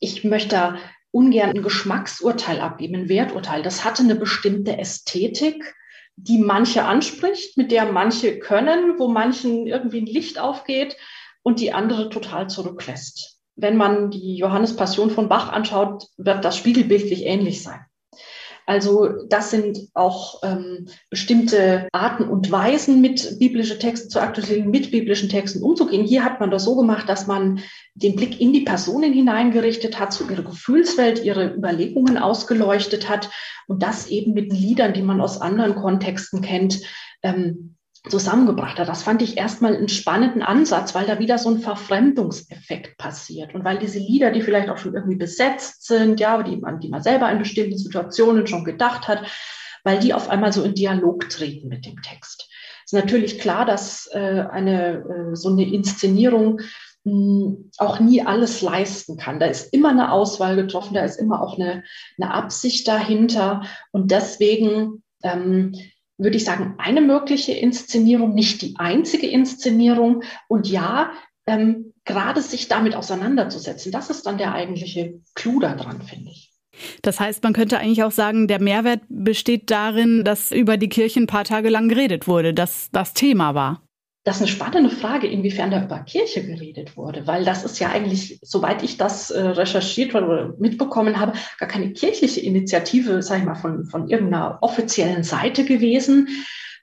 Ich 0.00 0.24
möchte 0.24 0.76
ungern 1.10 1.50
ein 1.50 1.62
Geschmacksurteil 1.62 2.60
abgeben, 2.60 2.94
ein 2.96 3.08
Werturteil. 3.08 3.62
Das 3.62 3.84
hatte 3.84 4.02
eine 4.02 4.16
bestimmte 4.16 4.78
Ästhetik, 4.78 5.74
die 6.16 6.38
manche 6.38 6.84
anspricht, 6.84 7.56
mit 7.56 7.70
der 7.70 7.92
manche 7.92 8.38
können, 8.38 8.98
wo 8.98 9.08
manchen 9.08 9.66
irgendwie 9.66 10.00
ein 10.00 10.06
Licht 10.06 10.38
aufgeht 10.38 10.96
und 11.42 11.60
die 11.60 11.72
andere 11.72 12.08
total 12.10 12.48
zurücklässt. 12.48 13.38
Wenn 13.54 13.76
man 13.76 14.10
die 14.10 14.36
Johannes 14.36 14.76
Passion 14.76 15.10
von 15.10 15.28
Bach 15.28 15.50
anschaut, 15.50 16.06
wird 16.16 16.44
das 16.44 16.56
spiegelbildlich 16.56 17.24
ähnlich 17.24 17.62
sein. 17.62 17.80
Also 18.66 19.08
das 19.28 19.50
sind 19.50 19.78
auch 19.94 20.42
ähm, 20.42 20.88
bestimmte 21.08 21.88
Arten 21.92 22.24
und 22.24 22.50
Weisen, 22.50 23.00
mit 23.00 23.38
biblischen 23.38 23.78
Texten 23.78 24.10
zu 24.10 24.20
aktualisieren, 24.20 24.70
mit 24.70 24.90
biblischen 24.90 25.28
Texten 25.28 25.62
umzugehen. 25.62 26.04
Hier 26.04 26.24
hat 26.24 26.40
man 26.40 26.50
das 26.50 26.64
so 26.64 26.74
gemacht, 26.74 27.08
dass 27.08 27.28
man 27.28 27.60
den 27.94 28.16
Blick 28.16 28.40
in 28.40 28.52
die 28.52 28.62
Personen 28.62 29.12
hineingerichtet 29.12 30.00
hat, 30.00 30.12
zu 30.12 30.28
ihrer 30.28 30.42
Gefühlswelt, 30.42 31.24
ihre 31.24 31.54
Überlegungen 31.54 32.18
ausgeleuchtet 32.18 33.08
hat 33.08 33.30
und 33.68 33.84
das 33.84 34.08
eben 34.08 34.34
mit 34.34 34.52
Liedern, 34.52 34.92
die 34.92 35.02
man 35.02 35.20
aus 35.20 35.40
anderen 35.40 35.76
Kontexten 35.76 36.40
kennt, 36.40 36.80
ähm, 37.22 37.75
zusammengebracht 38.08 38.78
hat. 38.78 38.88
Das 38.88 39.02
fand 39.02 39.22
ich 39.22 39.36
erstmal 39.36 39.76
einen 39.76 39.88
spannenden 39.88 40.42
Ansatz, 40.42 40.94
weil 40.94 41.06
da 41.06 41.18
wieder 41.18 41.38
so 41.38 41.50
ein 41.50 41.58
Verfremdungseffekt 41.58 42.98
passiert 42.98 43.54
und 43.54 43.64
weil 43.64 43.78
diese 43.78 43.98
Lieder, 43.98 44.30
die 44.30 44.42
vielleicht 44.42 44.68
auch 44.68 44.78
schon 44.78 44.94
irgendwie 44.94 45.16
besetzt 45.16 45.86
sind, 45.86 46.20
ja, 46.20 46.42
die 46.42 46.56
man, 46.56 46.80
die 46.80 46.88
man 46.88 47.02
selber 47.02 47.30
in 47.30 47.38
bestimmten 47.38 47.78
Situationen 47.78 48.46
schon 48.46 48.64
gedacht 48.64 49.08
hat, 49.08 49.26
weil 49.84 49.98
die 49.98 50.14
auf 50.14 50.28
einmal 50.28 50.52
so 50.52 50.62
in 50.62 50.74
Dialog 50.74 51.28
treten 51.28 51.68
mit 51.68 51.86
dem 51.86 52.00
Text. 52.02 52.48
Es 52.84 52.92
ist 52.92 53.00
natürlich 53.00 53.38
klar, 53.38 53.64
dass 53.64 54.08
äh, 54.12 54.44
eine 54.50 55.30
äh, 55.32 55.36
so 55.36 55.48
eine 55.48 55.64
Inszenierung 55.64 56.60
mh, 57.04 57.12
hm, 57.12 57.70
auch 57.78 57.98
nie 57.98 58.22
alles 58.22 58.62
leisten 58.62 59.16
kann. 59.16 59.40
Da 59.40 59.46
ist 59.46 59.72
immer 59.72 59.90
eine 59.90 60.12
Auswahl 60.12 60.56
getroffen, 60.56 60.94
da 60.94 61.04
ist 61.04 61.18
immer 61.18 61.42
auch 61.42 61.58
eine, 61.58 61.82
eine 62.20 62.32
Absicht 62.32 62.86
dahinter 62.86 63.62
und 63.90 64.10
deswegen 64.12 65.02
ähm, 65.22 65.74
würde 66.18 66.36
ich 66.36 66.44
sagen, 66.44 66.74
eine 66.78 67.00
mögliche 67.00 67.52
Inszenierung, 67.52 68.34
nicht 68.34 68.62
die 68.62 68.74
einzige 68.78 69.26
Inszenierung. 69.26 70.22
Und 70.48 70.68
ja, 70.68 71.10
ähm, 71.46 71.92
gerade 72.04 72.40
sich 72.40 72.68
damit 72.68 72.94
auseinanderzusetzen, 72.94 73.92
das 73.92 74.10
ist 74.10 74.26
dann 74.26 74.38
der 74.38 74.54
eigentliche 74.54 75.20
Clou 75.34 75.60
daran, 75.60 76.02
finde 76.02 76.30
ich. 76.30 76.52
Das 77.02 77.20
heißt, 77.20 77.42
man 77.42 77.52
könnte 77.52 77.78
eigentlich 77.78 78.02
auch 78.02 78.10
sagen, 78.10 78.48
der 78.48 78.60
Mehrwert 78.60 79.00
besteht 79.08 79.70
darin, 79.70 80.24
dass 80.24 80.52
über 80.52 80.76
die 80.76 80.88
Kirche 80.88 81.20
ein 81.20 81.26
paar 81.26 81.44
Tage 81.44 81.70
lang 81.70 81.88
geredet 81.88 82.28
wurde, 82.28 82.52
dass 82.52 82.90
das 82.92 83.14
Thema 83.14 83.54
war. 83.54 83.85
Das 84.26 84.38
ist 84.38 84.42
eine 84.42 84.50
spannende 84.50 84.90
Frage, 84.90 85.28
inwiefern 85.28 85.70
da 85.70 85.84
über 85.84 86.00
Kirche 86.00 86.44
geredet 86.44 86.96
wurde, 86.96 87.28
weil 87.28 87.44
das 87.44 87.62
ist 87.62 87.78
ja 87.78 87.90
eigentlich, 87.90 88.40
soweit 88.42 88.82
ich 88.82 88.96
das 88.96 89.30
äh, 89.30 89.40
recherchiert 89.40 90.16
oder 90.16 90.52
mitbekommen 90.58 91.20
habe, 91.20 91.34
gar 91.60 91.68
keine 91.68 91.92
kirchliche 91.92 92.40
Initiative, 92.40 93.22
sage 93.22 93.42
ich 93.42 93.46
mal, 93.46 93.54
von, 93.54 93.84
von 93.84 94.08
irgendeiner 94.08 94.58
offiziellen 94.62 95.22
Seite 95.22 95.64
gewesen. 95.64 96.26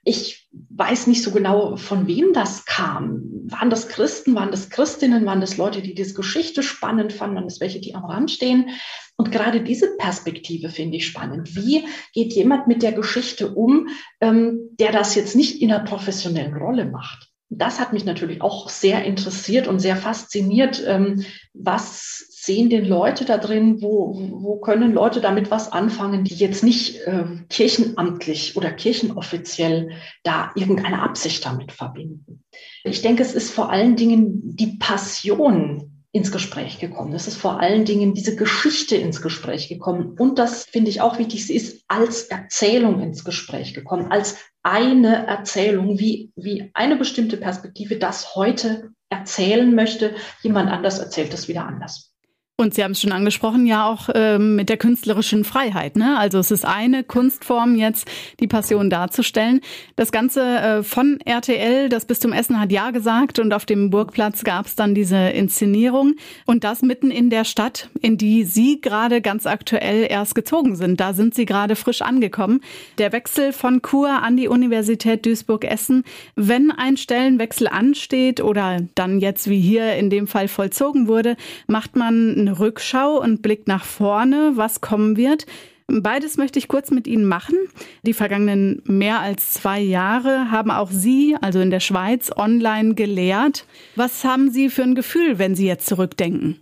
Ich 0.04 0.48
weiß 0.70 1.06
nicht 1.06 1.22
so 1.22 1.32
genau, 1.32 1.76
von 1.76 2.06
wem 2.06 2.32
das 2.32 2.64
kam. 2.64 3.20
Waren 3.44 3.68
das 3.68 3.88
Christen, 3.88 4.34
waren 4.34 4.50
das 4.50 4.70
Christinnen, 4.70 5.26
waren 5.26 5.42
das 5.42 5.58
Leute, 5.58 5.82
die 5.82 5.94
diese 5.94 6.14
Geschichte 6.14 6.62
spannend 6.62 7.12
fanden, 7.12 7.36
waren 7.36 7.44
das 7.44 7.60
welche, 7.60 7.78
die 7.78 7.94
am 7.94 8.06
Rand 8.06 8.30
stehen? 8.30 8.70
Und 9.16 9.30
gerade 9.32 9.60
diese 9.60 9.98
Perspektive 9.98 10.70
finde 10.70 10.96
ich 10.96 11.06
spannend. 11.06 11.54
Wie 11.54 11.84
geht 12.14 12.32
jemand 12.32 12.68
mit 12.68 12.82
der 12.82 12.92
Geschichte 12.92 13.54
um, 13.54 13.88
ähm, 14.22 14.70
der 14.80 14.92
das 14.92 15.14
jetzt 15.14 15.36
nicht 15.36 15.60
in 15.60 15.70
einer 15.70 15.84
professionellen 15.84 16.54
Rolle 16.54 16.86
macht? 16.86 17.33
Das 17.58 17.80
hat 17.80 17.92
mich 17.92 18.04
natürlich 18.04 18.42
auch 18.42 18.68
sehr 18.68 19.04
interessiert 19.04 19.68
und 19.68 19.80
sehr 19.80 19.96
fasziniert. 19.96 20.82
Ähm, 20.86 21.24
was 21.52 22.26
sehen 22.30 22.70
denn 22.70 22.86
Leute 22.86 23.24
da 23.24 23.38
drin? 23.38 23.80
Wo, 23.80 24.14
wo 24.32 24.56
können 24.56 24.92
Leute 24.92 25.20
damit 25.20 25.50
was 25.50 25.72
anfangen, 25.72 26.24
die 26.24 26.34
jetzt 26.34 26.62
nicht 26.62 27.00
äh, 27.06 27.24
kirchenamtlich 27.48 28.56
oder 28.56 28.70
kirchenoffiziell 28.70 29.92
da 30.22 30.50
irgendeine 30.54 31.02
Absicht 31.02 31.44
damit 31.44 31.72
verbinden? 31.72 32.44
Ich 32.84 33.02
denke, 33.02 33.22
es 33.22 33.34
ist 33.34 33.50
vor 33.50 33.70
allen 33.70 33.96
Dingen 33.96 34.56
die 34.56 34.76
Passion, 34.78 35.90
ins 36.14 36.30
Gespräch 36.30 36.78
gekommen. 36.78 37.12
Es 37.12 37.26
ist 37.26 37.36
vor 37.36 37.58
allen 37.58 37.84
Dingen 37.84 38.14
diese 38.14 38.36
Geschichte 38.36 38.94
ins 38.94 39.20
Gespräch 39.20 39.68
gekommen. 39.68 40.14
Und 40.16 40.38
das 40.38 40.62
finde 40.62 40.88
ich 40.88 41.00
auch 41.00 41.18
wichtig, 41.18 41.44
sie 41.44 41.56
ist 41.56 41.82
als 41.88 42.22
Erzählung 42.26 43.00
ins 43.00 43.24
Gespräch 43.24 43.74
gekommen, 43.74 44.12
als 44.12 44.36
eine 44.64 45.26
Erzählung, 45.26 45.98
wie, 45.98 46.32
wie 46.34 46.70
eine 46.74 46.96
bestimmte 46.96 47.36
Perspektive 47.36 47.98
das 47.98 48.34
heute 48.34 48.90
erzählen 49.10 49.74
möchte. 49.74 50.16
Jemand 50.42 50.70
anders 50.70 50.98
erzählt 50.98 51.32
das 51.32 51.46
wieder 51.48 51.66
anders. 51.66 52.13
Und 52.56 52.72
Sie 52.72 52.84
haben 52.84 52.92
es 52.92 53.00
schon 53.00 53.10
angesprochen, 53.10 53.66
ja 53.66 53.84
auch 53.84 54.08
ähm, 54.14 54.54
mit 54.54 54.68
der 54.68 54.76
künstlerischen 54.76 55.42
Freiheit. 55.42 55.96
Ne? 55.96 56.16
Also 56.16 56.38
es 56.38 56.52
ist 56.52 56.64
eine 56.64 57.02
Kunstform 57.02 57.74
jetzt, 57.74 58.08
die 58.38 58.46
Passion 58.46 58.90
darzustellen. 58.90 59.60
Das 59.96 60.12
Ganze 60.12 60.40
äh, 60.40 60.82
von 60.84 61.18
RTL, 61.24 61.88
das 61.88 62.04
Bistum 62.04 62.32
Essen 62.32 62.60
hat 62.60 62.70
ja 62.70 62.92
gesagt 62.92 63.40
und 63.40 63.52
auf 63.52 63.66
dem 63.66 63.90
Burgplatz 63.90 64.44
gab 64.44 64.66
es 64.66 64.76
dann 64.76 64.94
diese 64.94 65.16
Inszenierung 65.16 66.14
und 66.46 66.62
das 66.62 66.82
mitten 66.82 67.10
in 67.10 67.28
der 67.28 67.44
Stadt, 67.44 67.90
in 68.00 68.18
die 68.18 68.44
Sie 68.44 68.80
gerade 68.80 69.20
ganz 69.20 69.46
aktuell 69.46 70.06
erst 70.08 70.36
gezogen 70.36 70.76
sind. 70.76 71.00
Da 71.00 71.12
sind 71.12 71.34
Sie 71.34 71.46
gerade 71.46 71.74
frisch 71.74 72.02
angekommen. 72.02 72.60
Der 72.98 73.10
Wechsel 73.10 73.52
von 73.52 73.82
Kur 73.82 74.22
an 74.22 74.36
die 74.36 74.46
Universität 74.46 75.26
Duisburg-Essen, 75.26 76.04
wenn 76.36 76.70
ein 76.70 76.96
Stellenwechsel 76.98 77.66
ansteht 77.66 78.40
oder 78.40 78.78
dann 78.94 79.18
jetzt 79.18 79.50
wie 79.50 79.60
hier 79.60 79.94
in 79.96 80.08
dem 80.08 80.28
Fall 80.28 80.46
vollzogen 80.46 81.08
wurde, 81.08 81.36
macht 81.66 81.96
man 81.96 82.43
eine 82.46 82.58
Rückschau 82.58 83.20
und 83.20 83.42
blickt 83.42 83.68
nach 83.68 83.84
vorne, 83.84 84.52
was 84.54 84.80
kommen 84.80 85.16
wird. 85.16 85.46
Beides 85.86 86.38
möchte 86.38 86.58
ich 86.58 86.68
kurz 86.68 86.90
mit 86.90 87.06
Ihnen 87.06 87.26
machen. 87.26 87.56
Die 88.02 88.14
vergangenen 88.14 88.82
mehr 88.86 89.20
als 89.20 89.52
zwei 89.52 89.80
Jahre 89.80 90.50
haben 90.50 90.70
auch 90.70 90.90
Sie, 90.90 91.36
also 91.40 91.60
in 91.60 91.70
der 91.70 91.80
Schweiz, 91.80 92.30
online 92.34 92.94
gelehrt. 92.94 93.66
Was 93.94 94.24
haben 94.24 94.50
Sie 94.50 94.70
für 94.70 94.82
ein 94.82 94.94
Gefühl, 94.94 95.38
wenn 95.38 95.54
Sie 95.54 95.66
jetzt 95.66 95.86
zurückdenken? 95.86 96.60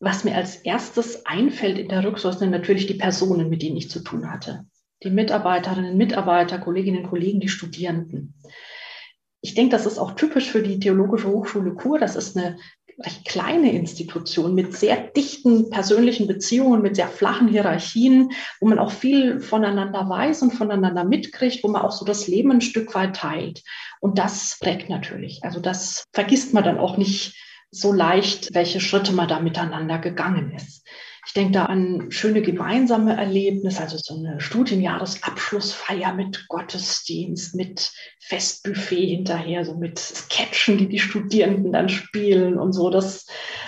Was 0.00 0.24
mir 0.24 0.34
als 0.34 0.56
erstes 0.56 1.24
einfällt 1.26 1.78
in 1.78 1.88
der 1.88 2.04
Rückschau 2.04 2.32
sind 2.32 2.50
natürlich 2.50 2.86
die 2.86 2.94
Personen, 2.94 3.48
mit 3.48 3.62
denen 3.62 3.76
ich 3.76 3.90
zu 3.90 4.00
tun 4.00 4.30
hatte. 4.30 4.64
Die 5.04 5.10
Mitarbeiterinnen, 5.10 5.96
Mitarbeiter, 5.96 6.58
Kolleginnen 6.58 7.04
und 7.04 7.10
Kollegen, 7.10 7.40
die 7.40 7.48
Studierenden. 7.48 8.34
Ich 9.40 9.54
denke, 9.54 9.70
das 9.70 9.86
ist 9.86 9.98
auch 9.98 10.12
typisch 10.12 10.50
für 10.50 10.62
die 10.62 10.80
Theologische 10.80 11.28
Hochschule 11.28 11.74
Kur. 11.74 12.00
Das 12.00 12.16
ist 12.16 12.36
eine 12.36 12.58
recht 13.00 13.24
kleine 13.26 13.72
Institution 13.72 14.54
mit 14.54 14.76
sehr 14.76 14.96
dichten 14.96 15.70
persönlichen 15.70 16.26
Beziehungen, 16.26 16.82
mit 16.82 16.96
sehr 16.96 17.08
flachen 17.08 17.48
Hierarchien, 17.48 18.32
wo 18.60 18.68
man 18.68 18.78
auch 18.78 18.90
viel 18.90 19.40
voneinander 19.40 20.08
weiß 20.08 20.42
und 20.42 20.52
voneinander 20.52 21.04
mitkriegt, 21.04 21.62
wo 21.62 21.68
man 21.68 21.82
auch 21.82 21.92
so 21.92 22.04
das 22.04 22.26
Leben 22.26 22.50
ein 22.50 22.60
Stück 22.60 22.94
weit 22.94 23.16
teilt. 23.16 23.62
Und 24.00 24.18
das 24.18 24.58
prägt 24.60 24.88
natürlich. 24.90 25.44
Also 25.44 25.60
das 25.60 26.04
vergisst 26.12 26.54
man 26.54 26.64
dann 26.64 26.78
auch 26.78 26.96
nicht 26.96 27.36
so 27.70 27.92
leicht, 27.92 28.54
welche 28.54 28.80
Schritte 28.80 29.12
man 29.12 29.28
da 29.28 29.40
miteinander 29.40 29.98
gegangen 29.98 30.52
ist. 30.52 30.86
Ich 31.28 31.34
denke 31.34 31.52
da 31.52 31.66
an 31.66 32.10
schöne 32.10 32.40
gemeinsame 32.40 33.14
Erlebnisse, 33.14 33.82
also 33.82 33.98
so 34.00 34.16
eine 34.16 34.40
Studienjahresabschlussfeier 34.40 36.14
mit 36.14 36.48
Gottesdienst, 36.48 37.54
mit 37.54 37.92
Festbuffet 38.18 39.06
hinterher, 39.16 39.66
so 39.66 39.74
mit 39.74 39.98
Sketchen, 39.98 40.78
die 40.78 40.88
die 40.88 40.98
Studierenden 40.98 41.70
dann 41.70 41.90
spielen 41.90 42.58
und 42.58 42.72
so, 42.72 42.88
das, 42.88 43.26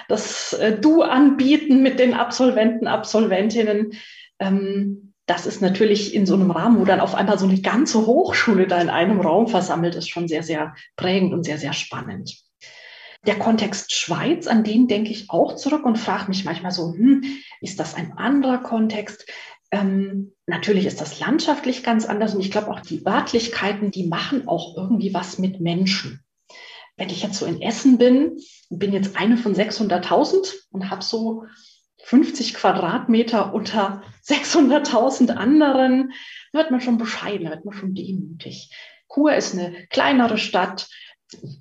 das 0.09 0.55
äh, 0.55 0.79
Du 0.81 1.03
anbieten 1.03 1.83
mit 1.83 1.99
den 1.99 2.15
Absolventen, 2.15 2.87
Absolventinnen. 2.87 3.93
Ähm, 4.39 5.13
das 5.27 5.45
ist 5.45 5.61
natürlich 5.61 6.15
in 6.15 6.25
so 6.25 6.37
einem 6.37 6.51
Rahmen, 6.51 6.81
wo 6.81 6.87
dann 6.87 7.01
auf 7.01 7.15
einmal 7.15 7.39
so 7.39 7.47
eine 7.47 7.61
ganze 7.61 8.07
Hochschule 8.07 8.69
da 8.69 8.81
in 8.81 8.89
einem 8.89 9.21
Raum 9.21 9.49
versammelt 9.49 9.97
ist, 9.97 10.09
schon 10.09 10.29
sehr, 10.29 10.43
sehr 10.43 10.75
prägend 10.97 11.35
und 11.35 11.45
sehr, 11.45 11.59
sehr 11.59 11.75
spannend. 11.75 12.43
Der 13.27 13.39
Kontext 13.39 13.93
Schweiz, 13.93 14.47
an 14.47 14.65
den 14.65 14.89
denke 14.89 15.11
ich 15.11 15.29
auch 15.29 15.57
zurück 15.57 15.85
und 15.85 15.99
frage 15.99 16.29
mich 16.29 16.45
manchmal 16.45 16.73
so, 16.73 16.95
hm, 16.95 17.23
ist 17.61 17.79
das 17.79 17.95
ein 17.95 18.17
anderer 18.17 18.59
Kontext? 18.59 19.27
Ähm, 19.71 20.33
natürlich 20.47 20.87
ist 20.87 21.01
das 21.01 21.21
landschaftlich 21.21 21.83
ganz 21.83 22.07
anders 22.07 22.35
und 22.35 22.41
ich 22.41 22.51
glaube 22.51 22.71
auch 22.71 22.81
die 22.81 23.07
Örtlichkeiten, 23.07 23.91
die 23.91 24.07
machen 24.07 24.49
auch 24.49 24.77
irgendwie 24.77 25.13
was 25.13 25.39
mit 25.39 25.61
Menschen. 25.61 26.25
Wenn 26.97 27.11
ich 27.11 27.23
jetzt 27.23 27.39
so 27.39 27.47
in 27.47 27.63
Essen 27.63 27.99
bin, 27.99 28.39
bin 28.69 28.93
jetzt 28.93 29.17
eine 29.17 29.37
von 29.37 29.55
600.000 29.55 30.55
und 30.71 30.91
habe 30.91 31.05
so 31.05 31.45
50 32.05 32.55
Quadratmeter 32.55 33.55
unter 33.55 34.03
600.000 34.27 35.31
anderen, 35.31 36.13
wird 36.53 36.71
man 36.71 36.81
schon 36.81 36.99
bescheiden, 36.99 37.49
wird 37.49 37.65
man 37.65 37.75
schon 37.75 37.95
demütig. 37.95 38.75
Chur 39.13 39.35
ist 39.35 39.55
eine 39.55 39.87
kleinere 39.89 40.39
Stadt, 40.39 40.89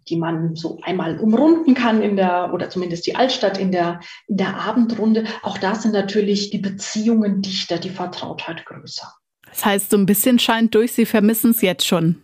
die 0.08 0.18
man 0.18 0.56
so 0.56 0.80
einmal 0.82 1.20
umrunden 1.20 1.74
kann 1.74 2.02
in 2.02 2.16
der, 2.16 2.52
oder 2.54 2.70
zumindest 2.70 3.06
die 3.08 3.16
Altstadt 3.16 3.58
in 3.58 3.72
der, 3.72 4.00
in 4.28 4.38
der 4.38 4.56
Abendrunde. 4.56 5.26
Auch 5.42 5.58
da 5.58 5.76
sind 5.76 5.94
natürlich 5.94 6.50
die 6.50 6.58
Beziehungen 6.58 7.42
dichter, 7.42 7.78
die 7.78 7.90
Vertrautheit 7.90 8.66
größer. 8.66 9.14
Das 9.50 9.66
heißt, 9.66 9.90
so 9.90 9.98
ein 9.98 10.06
bisschen 10.06 10.40
scheint 10.40 10.76
durch, 10.76 10.94
Sie 10.94 11.06
vermissen 11.06 11.52
es 11.52 11.62
jetzt 11.62 11.86
schon. 11.86 12.22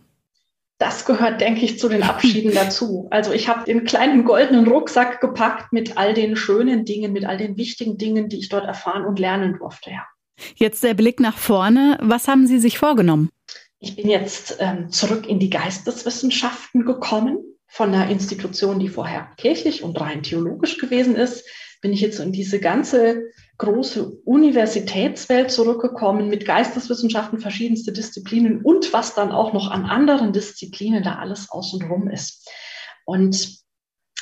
Das 0.78 1.06
gehört, 1.06 1.40
denke 1.40 1.64
ich, 1.64 1.78
zu 1.78 1.88
den 1.88 2.02
Abschieden 2.04 2.52
dazu. 2.54 3.08
Also 3.10 3.32
ich 3.32 3.48
habe 3.48 3.64
den 3.64 3.84
kleinen 3.84 4.24
goldenen 4.24 4.66
Rucksack 4.68 5.20
gepackt 5.20 5.72
mit 5.72 5.96
all 5.96 6.14
den 6.14 6.36
schönen 6.36 6.84
Dingen, 6.84 7.12
mit 7.12 7.24
all 7.24 7.38
den 7.38 7.56
wichtigen 7.56 7.96
Dingen, 7.98 8.28
die 8.28 8.38
ich 8.38 8.48
dort 8.48 8.64
erfahren 8.64 9.04
und 9.04 9.18
lernen 9.18 9.56
durfte, 9.58 9.90
ja. 9.90 10.06
Jetzt 10.54 10.84
der 10.84 10.92
Blick 10.92 11.18
nach 11.18 11.38
vorne. 11.38 11.98
Was 12.02 12.28
haben 12.28 12.46
Sie 12.46 12.58
sich 12.58 12.78
vorgenommen? 12.78 13.30
Ich 13.78 13.96
bin 13.96 14.08
jetzt 14.08 14.56
ähm, 14.58 14.90
zurück 14.90 15.28
in 15.28 15.38
die 15.38 15.50
Geisteswissenschaften 15.50 16.84
gekommen 16.84 17.38
von 17.66 17.92
einer 17.92 18.10
Institution, 18.10 18.78
die 18.78 18.88
vorher 18.88 19.28
kirchlich 19.36 19.82
und 19.82 20.00
rein 20.00 20.22
theologisch 20.22 20.78
gewesen 20.78 21.16
ist, 21.16 21.44
bin 21.82 21.92
ich 21.92 22.00
jetzt 22.00 22.20
in 22.20 22.32
diese 22.32 22.58
ganze 22.58 23.30
große 23.58 24.10
Universitätswelt 24.24 25.50
zurückgekommen 25.50 26.28
mit 26.28 26.46
Geisteswissenschaften, 26.46 27.38
verschiedenste 27.38 27.92
Disziplinen 27.92 28.62
und 28.62 28.92
was 28.92 29.14
dann 29.14 29.30
auch 29.30 29.52
noch 29.52 29.70
an 29.70 29.84
anderen 29.84 30.32
Disziplinen 30.32 31.02
da 31.02 31.16
alles 31.16 31.50
außenrum 31.50 32.08
ist. 32.08 32.50
Und 33.04 33.58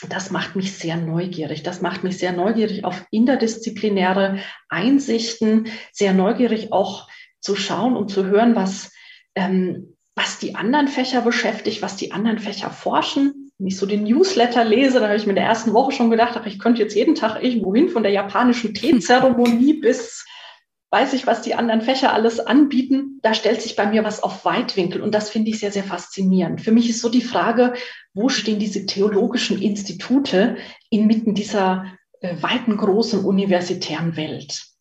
das 0.09 0.31
macht 0.31 0.57
mich 0.57 0.77
sehr 0.77 0.97
neugierig. 0.97 1.63
Das 1.63 1.81
macht 1.81 2.05
mich 2.05 2.19
sehr 2.19 2.33
neugierig 2.33 2.85
auf 2.85 3.07
interdisziplinäre 3.11 4.41
Einsichten, 4.69 5.69
sehr 5.93 6.13
neugierig 6.13 6.73
auch 6.73 7.09
zu 7.41 7.57
schauen 7.57 7.97
und 7.97 8.11
zu 8.11 8.27
hören, 8.27 8.55
was 8.55 8.91
ähm, 9.35 9.97
was 10.15 10.39
die 10.39 10.55
anderen 10.55 10.89
Fächer 10.89 11.23
beschäftigt, 11.23 11.83
was 11.83 11.97
die 11.97 12.13
anderen 12.13 12.39
Fächer 12.39 12.71
forschen. 12.71 13.51
Wenn 13.59 13.67
ich 13.67 13.77
so 13.77 13.87
den 13.87 14.05
Newsletter 14.05 14.65
lese, 14.65 15.01
da 15.01 15.07
habe 15.07 15.17
ich 15.17 15.27
mir 15.27 15.31
in 15.31 15.37
der 15.37 15.47
ersten 15.47 15.73
Woche 15.73 15.93
schon 15.93 16.11
gedacht, 16.11 16.37
ach, 16.37 16.47
ich 16.47 16.59
könnte 16.59 16.83
jetzt 16.83 16.95
jeden 16.95 17.15
Tag 17.15 17.43
irgendwo 17.43 17.75
hin, 17.75 17.89
von 17.89 18.03
der 18.03 18.13
japanischen 18.13 18.75
Teezeremonie 18.75 19.75
bis 19.75 20.25
weiß 20.95 21.13
ich, 21.15 21.27
was 21.27 21.43
die 21.43 21.57
anderen 21.57 21.81
Fächer 21.81 22.13
alles 22.13 22.39
anbieten. 22.39 23.19
Da 23.21 23.35
stellt 23.35 23.61
sich 23.61 23.75
bei 23.75 23.85
mir 23.85 24.05
was 24.05 24.23
auf 24.23 24.45
Weitwinkel 24.45 25.03
und 25.03 25.13
das 25.13 25.29
finde 25.29 25.51
ich 25.51 25.59
sehr, 25.59 25.73
sehr 25.73 25.83
faszinierend. 25.83 26.61
Für 26.61 26.71
mich 26.71 26.89
ist 26.89 27.01
so 27.01 27.09
die 27.09 27.21
Frage, 27.21 27.75
wo 28.13 28.29
stehen 28.29 28.61
diese 28.61 28.87
theologischen 28.87 29.61
Institute 29.61 30.57
inmitten 30.91 31.35
dieser 31.35 31.87
äh, 32.21 32.41
weiten, 32.41 32.77
großen 32.77 33.25
universitären 33.25 34.17
Welt? 34.17 34.74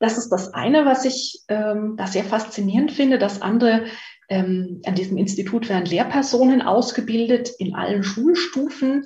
Das 0.00 0.18
ist 0.18 0.30
das 0.30 0.52
eine, 0.54 0.86
was 0.86 1.04
ich 1.04 1.42
ähm, 1.48 1.94
da 1.96 2.06
sehr 2.06 2.24
faszinierend 2.24 2.90
finde. 2.90 3.18
Das 3.18 3.42
andere, 3.42 3.84
ähm, 4.28 4.80
an 4.86 4.94
diesem 4.94 5.18
Institut 5.18 5.68
werden 5.68 5.84
Lehrpersonen 5.84 6.62
ausgebildet 6.62 7.50
in 7.58 7.74
allen 7.74 8.02
Schulstufen. 8.02 9.04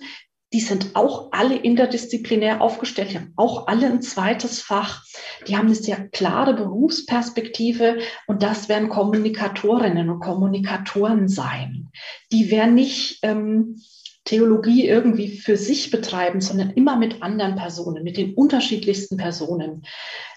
Die 0.52 0.60
sind 0.60 0.94
auch 0.94 1.32
alle 1.32 1.56
interdisziplinär 1.56 2.60
aufgestellt, 2.60 3.10
die 3.10 3.16
haben 3.16 3.32
auch 3.34 3.66
alle 3.66 3.86
ein 3.86 4.02
zweites 4.02 4.60
Fach. 4.60 5.02
Die 5.48 5.56
haben 5.56 5.66
eine 5.66 5.74
sehr 5.74 6.08
klare 6.10 6.54
Berufsperspektive 6.54 7.98
und 8.28 8.44
das 8.44 8.68
werden 8.68 8.88
Kommunikatorinnen 8.88 10.08
und 10.10 10.20
Kommunikatoren 10.20 11.26
sein. 11.26 11.90
Die 12.30 12.52
werden 12.52 12.74
nicht 12.74 13.18
ähm, 13.22 13.80
Theologie 14.24 14.86
irgendwie 14.86 15.38
für 15.38 15.56
sich 15.56 15.90
betreiben, 15.90 16.40
sondern 16.40 16.70
immer 16.70 16.96
mit 16.96 17.22
anderen 17.22 17.56
Personen, 17.56 18.02
mit 18.02 18.16
den 18.16 18.34
unterschiedlichsten 18.34 19.16
Personen. 19.16 19.82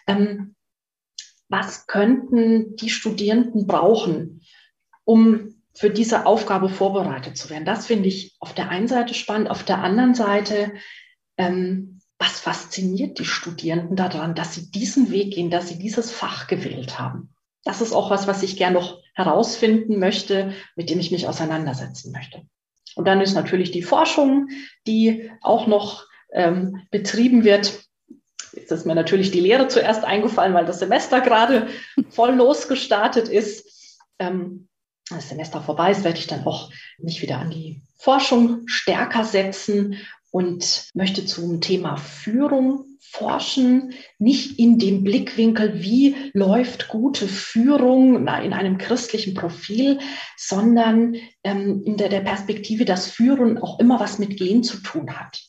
Ähm, 0.08 0.56
was 1.50 1.88
könnten 1.88 2.76
die 2.76 2.90
Studierenden 2.90 3.68
brauchen, 3.68 4.42
um 5.06 5.56
für 5.74 5.90
diese 5.90 6.26
Aufgabe 6.26 6.70
vorbereitet 6.70 7.38
zu 7.38 7.50
werden? 7.50 7.66
Das 7.66 7.86
finde 7.86 8.10
ich 8.10 8.36
auf 8.40 8.54
der 8.54 8.70
einen 8.70 8.88
Seite 8.90 9.14
spannend. 9.14 9.50
Auf 9.50 9.64
der 9.64 9.82
anderen 9.82 10.16
Seite, 10.16 10.74
ähm, 11.38 12.02
was 12.20 12.40
fasziniert 12.40 13.20
die 13.20 13.26
Studierenden 13.26 13.96
daran, 13.96 14.36
dass 14.36 14.56
sie 14.56 14.70
diesen 14.72 15.12
Weg 15.12 15.36
gehen, 15.36 15.50
dass 15.50 15.70
sie 15.70 15.80
dieses 15.80 16.12
Fach 16.12 16.48
gewählt 16.48 17.00
haben? 17.00 17.34
Das 17.64 17.82
ist 17.82 17.94
auch 17.94 18.10
was, 18.10 18.28
was 18.28 18.44
ich 18.44 18.58
gerne 18.58 18.76
noch 18.76 19.02
herausfinden 19.14 20.00
möchte, 20.00 20.54
mit 20.76 20.90
dem 20.90 21.00
ich 21.00 21.12
mich 21.12 21.28
auseinandersetzen 21.28 22.12
möchte. 22.12 22.44
Und 22.98 23.06
dann 23.06 23.22
ist 23.22 23.36
natürlich 23.36 23.70
die 23.70 23.84
Forschung, 23.84 24.50
die 24.88 25.30
auch 25.42 25.68
noch 25.68 26.06
ähm, 26.34 26.82
betrieben 26.90 27.44
wird. 27.44 27.84
Jetzt 28.54 28.72
ist 28.72 28.88
mir 28.88 28.96
natürlich 28.96 29.30
die 29.30 29.40
Lehre 29.40 29.68
zuerst 29.68 30.04
eingefallen, 30.04 30.56
weil 30.56 30.66
das 30.66 30.80
Semester 30.80 31.22
gerade 31.22 31.68
voll 32.10 32.34
losgestartet 32.34 33.30
ist. 33.30 34.00
Ähm, 34.18 34.68
das 35.12 35.30
Semester 35.30 35.62
vorbei 35.62 35.92
ist, 35.92 36.04
werde 36.04 36.18
ich 36.18 36.28
dann 36.28 36.46
auch 36.46 36.72
mich 36.98 37.22
wieder 37.22 37.38
an 37.38 37.52
die 37.52 37.82
Forschung 37.98 38.64
stärker 38.66 39.24
setzen 39.24 39.98
und 40.32 40.90
möchte 40.96 41.24
zum 41.26 41.62
Thema 41.62 41.98
Führung 41.98 42.87
forschen, 43.00 43.94
nicht 44.20 44.60
in 44.60 44.80
dem 44.80 45.04
Blickwinkel, 45.04 45.82
wie 45.82 46.16
läuft 46.34 46.88
gute 46.88 47.28
Führung 47.28 48.18
in 48.28 48.54
einem 48.54 48.78
christlichen 48.78 49.34
Profil, 49.34 50.00
sondern 50.36 51.16
ähm, 51.44 51.84
in 51.86 51.98
der, 51.98 52.10
der 52.10 52.22
Perspektive, 52.22 52.86
dass 52.86 53.10
Führen 53.10 53.58
auch 53.58 53.80
immer 53.80 54.00
was 54.00 54.20
mit 54.20 54.38
Gehen 54.38 54.64
zu 54.64 54.78
tun 54.78 55.20
hat 55.20 55.42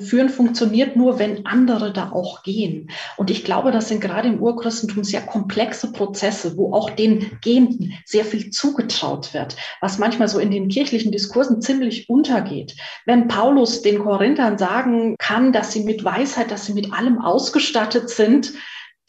Führen 0.00 0.28
funktioniert 0.28 0.96
nur, 0.96 1.18
wenn 1.18 1.46
andere 1.46 1.94
da 1.94 2.12
auch 2.12 2.42
gehen. 2.42 2.90
Und 3.16 3.30
ich 3.30 3.42
glaube, 3.42 3.72
das 3.72 3.88
sind 3.88 4.02
gerade 4.02 4.28
im 4.28 4.42
Urchristentum 4.42 5.02
sehr 5.02 5.22
komplexe 5.22 5.92
Prozesse, 5.92 6.58
wo 6.58 6.74
auch 6.74 6.90
den 6.90 7.38
Gehenden 7.40 7.94
sehr 8.04 8.26
viel 8.26 8.50
zugetraut 8.50 9.32
wird, 9.32 9.56
was 9.80 9.98
manchmal 9.98 10.28
so 10.28 10.38
in 10.38 10.50
den 10.50 10.68
kirchlichen 10.68 11.10
Diskursen 11.10 11.62
ziemlich 11.62 12.10
untergeht. 12.10 12.76
Wenn 13.06 13.28
Paulus 13.28 13.80
den 13.80 14.00
Korinthern 14.00 14.58
sagen 14.58 15.16
kann, 15.18 15.52
dass 15.52 15.72
sie 15.72 15.84
mit 15.84 16.04
Weisheit, 16.04 16.50
dass 16.50 16.66
sie 16.66 16.74
mit 16.74 16.92
allem 16.92 17.18
ausgestattet 17.18 18.10
sind, 18.10 18.52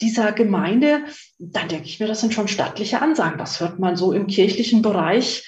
dieser 0.00 0.32
Gemeinde, 0.32 1.04
dann 1.38 1.68
denke 1.68 1.86
ich 1.86 2.00
mir, 2.00 2.06
das 2.06 2.22
sind 2.22 2.32
schon 2.32 2.48
stattliche 2.48 3.02
Ansagen. 3.02 3.38
Das 3.38 3.60
hört 3.60 3.78
man 3.78 3.96
so 3.96 4.12
im 4.12 4.26
kirchlichen 4.28 4.80
Bereich, 4.80 5.46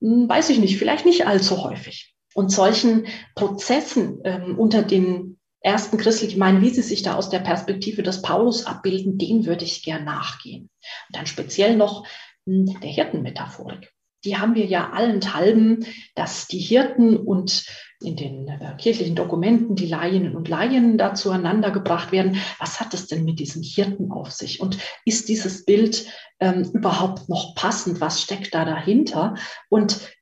hm, 0.00 0.28
weiß 0.28 0.48
ich 0.48 0.58
nicht, 0.58 0.78
vielleicht 0.78 1.04
nicht 1.04 1.26
allzu 1.26 1.62
häufig. 1.62 2.15
Und 2.36 2.52
solchen 2.52 3.06
Prozessen 3.34 4.20
ähm, 4.24 4.58
unter 4.58 4.82
den 4.82 5.38
ersten 5.60 5.96
christlichen 5.96 6.34
Gemeinden, 6.34 6.60
wie 6.60 6.68
sie 6.68 6.82
sich 6.82 7.02
da 7.02 7.14
aus 7.14 7.30
der 7.30 7.38
Perspektive 7.38 8.02
des 8.02 8.20
Paulus 8.20 8.66
abbilden, 8.66 9.16
den 9.16 9.46
würde 9.46 9.64
ich 9.64 9.82
gern 9.82 10.04
nachgehen. 10.04 10.64
Und 10.64 11.16
dann 11.16 11.24
speziell 11.24 11.76
noch 11.76 12.06
mh, 12.44 12.72
hm, 12.72 12.80
der 12.80 12.90
Hirtenmetaphorik. 12.90 13.90
Die 14.26 14.36
haben 14.36 14.54
wir 14.54 14.66
ja 14.66 14.90
allenthalben, 14.90 15.86
dass 16.14 16.46
die 16.46 16.58
Hirten 16.58 17.16
und 17.16 17.64
in 18.02 18.16
den 18.16 18.48
äh, 18.48 18.74
kirchlichen 18.76 19.16
Dokumenten 19.16 19.74
die 19.74 19.86
Laien 19.86 20.36
und 20.36 20.48
Laien 20.48 20.98
da 20.98 21.14
zueinander 21.14 21.70
gebracht 21.70 22.12
werden. 22.12 22.36
Was 22.58 22.80
hat 22.80 22.92
es 22.92 23.06
denn 23.06 23.24
mit 23.24 23.38
diesen 23.38 23.62
Hirten 23.62 24.12
auf 24.12 24.30
sich? 24.30 24.60
Und 24.60 24.76
ist 25.06 25.30
dieses 25.30 25.64
Bild 25.64 26.06
ähm, 26.38 26.70
überhaupt 26.74 27.30
noch 27.30 27.54
passend? 27.54 28.02
Was 28.02 28.20
steckt 28.20 28.54
da 28.54 28.66
dahinter? 28.66 29.36
Und 29.70 30.12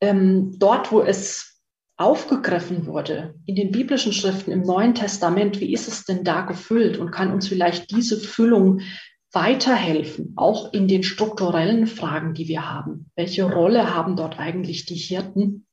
ähm, 0.00 0.54
dort, 0.58 0.92
wo 0.92 1.00
es 1.00 1.55
aufgegriffen 1.96 2.86
wurde 2.86 3.34
in 3.46 3.54
den 3.54 3.70
biblischen 3.70 4.12
Schriften 4.12 4.50
im 4.50 4.62
Neuen 4.62 4.94
Testament, 4.94 5.60
wie 5.60 5.72
ist 5.72 5.88
es 5.88 6.04
denn 6.04 6.24
da 6.24 6.42
gefüllt 6.42 6.98
und 6.98 7.10
kann 7.10 7.32
uns 7.32 7.48
vielleicht 7.48 7.90
diese 7.90 8.18
Füllung 8.18 8.80
weiterhelfen, 9.32 10.32
auch 10.36 10.72
in 10.72 10.88
den 10.88 11.02
strukturellen 11.02 11.86
Fragen, 11.86 12.34
die 12.34 12.48
wir 12.48 12.70
haben. 12.70 13.10
Welche 13.16 13.44
Rolle 13.44 13.94
haben 13.94 14.16
dort 14.16 14.38
eigentlich 14.38 14.86
die 14.86 14.94
Hirten? 14.94 15.66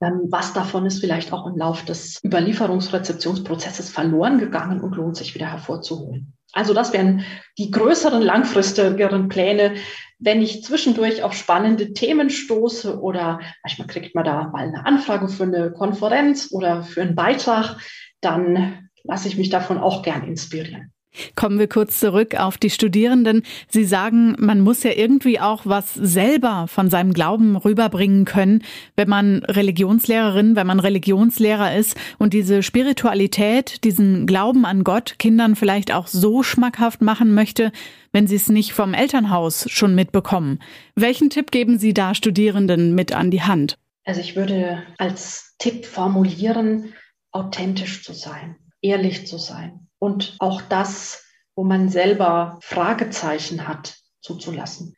Ähm, 0.00 0.26
was 0.30 0.52
davon 0.52 0.84
ist 0.84 1.00
vielleicht 1.00 1.32
auch 1.32 1.46
im 1.46 1.56
Lauf 1.56 1.84
des 1.84 2.22
Überlieferungsrezeptionsprozesses 2.22 3.90
verloren 3.90 4.38
gegangen 4.38 4.80
und 4.80 4.94
lohnt 4.96 5.16
sich 5.16 5.34
wieder 5.34 5.50
hervorzuholen. 5.50 6.34
Also 6.52 6.74
das 6.74 6.92
wären 6.92 7.24
die 7.58 7.70
größeren, 7.70 8.22
langfristigeren 8.22 9.28
Pläne, 9.28 9.74
wenn 10.18 10.40
ich 10.40 10.64
zwischendurch 10.64 11.22
auf 11.22 11.34
spannende 11.34 11.92
Themen 11.92 12.30
stoße 12.30 13.00
oder 13.00 13.40
manchmal 13.62 13.88
kriegt 13.88 14.14
man 14.14 14.24
da 14.24 14.48
mal 14.48 14.68
eine 14.68 14.86
Anfrage 14.86 15.28
für 15.28 15.42
eine 15.42 15.72
Konferenz 15.72 16.48
oder 16.52 16.82
für 16.82 17.02
einen 17.02 17.14
Beitrag, 17.14 17.76
dann 18.20 18.88
lasse 19.04 19.28
ich 19.28 19.36
mich 19.36 19.50
davon 19.50 19.78
auch 19.78 20.02
gern 20.02 20.24
inspirieren. 20.24 20.92
Kommen 21.34 21.58
wir 21.58 21.68
kurz 21.68 22.00
zurück 22.00 22.34
auf 22.34 22.58
die 22.58 22.70
Studierenden. 22.70 23.42
Sie 23.68 23.84
sagen, 23.84 24.36
man 24.38 24.60
muss 24.60 24.82
ja 24.82 24.92
irgendwie 24.92 25.40
auch 25.40 25.62
was 25.64 25.94
selber 25.94 26.66
von 26.68 26.90
seinem 26.90 27.12
Glauben 27.12 27.56
rüberbringen 27.56 28.24
können, 28.24 28.62
wenn 28.96 29.08
man 29.08 29.42
Religionslehrerin, 29.44 30.56
wenn 30.56 30.66
man 30.66 30.80
Religionslehrer 30.80 31.76
ist 31.76 31.96
und 32.18 32.32
diese 32.32 32.62
Spiritualität, 32.62 33.84
diesen 33.84 34.26
Glauben 34.26 34.64
an 34.64 34.84
Gott 34.84 35.18
Kindern 35.18 35.56
vielleicht 35.56 35.92
auch 35.92 36.06
so 36.06 36.42
schmackhaft 36.42 37.02
machen 37.02 37.34
möchte, 37.34 37.72
wenn 38.12 38.26
sie 38.26 38.36
es 38.36 38.48
nicht 38.48 38.72
vom 38.72 38.94
Elternhaus 38.94 39.66
schon 39.70 39.94
mitbekommen. 39.94 40.60
Welchen 40.94 41.30
Tipp 41.30 41.50
geben 41.50 41.78
Sie 41.78 41.94
da 41.94 42.14
Studierenden 42.14 42.94
mit 42.94 43.12
an 43.12 43.30
die 43.30 43.42
Hand? 43.42 43.78
Also 44.04 44.20
ich 44.20 44.36
würde 44.36 44.82
als 44.98 45.54
Tipp 45.58 45.84
formulieren, 45.84 46.94
authentisch 47.32 48.04
zu 48.04 48.12
sein, 48.12 48.56
ehrlich 48.80 49.26
zu 49.26 49.36
sein 49.36 49.85
und 49.98 50.36
auch 50.38 50.62
das, 50.62 51.24
wo 51.54 51.64
man 51.64 51.88
selber 51.88 52.58
Fragezeichen 52.62 53.66
hat, 53.66 53.96
zuzulassen. 54.20 54.96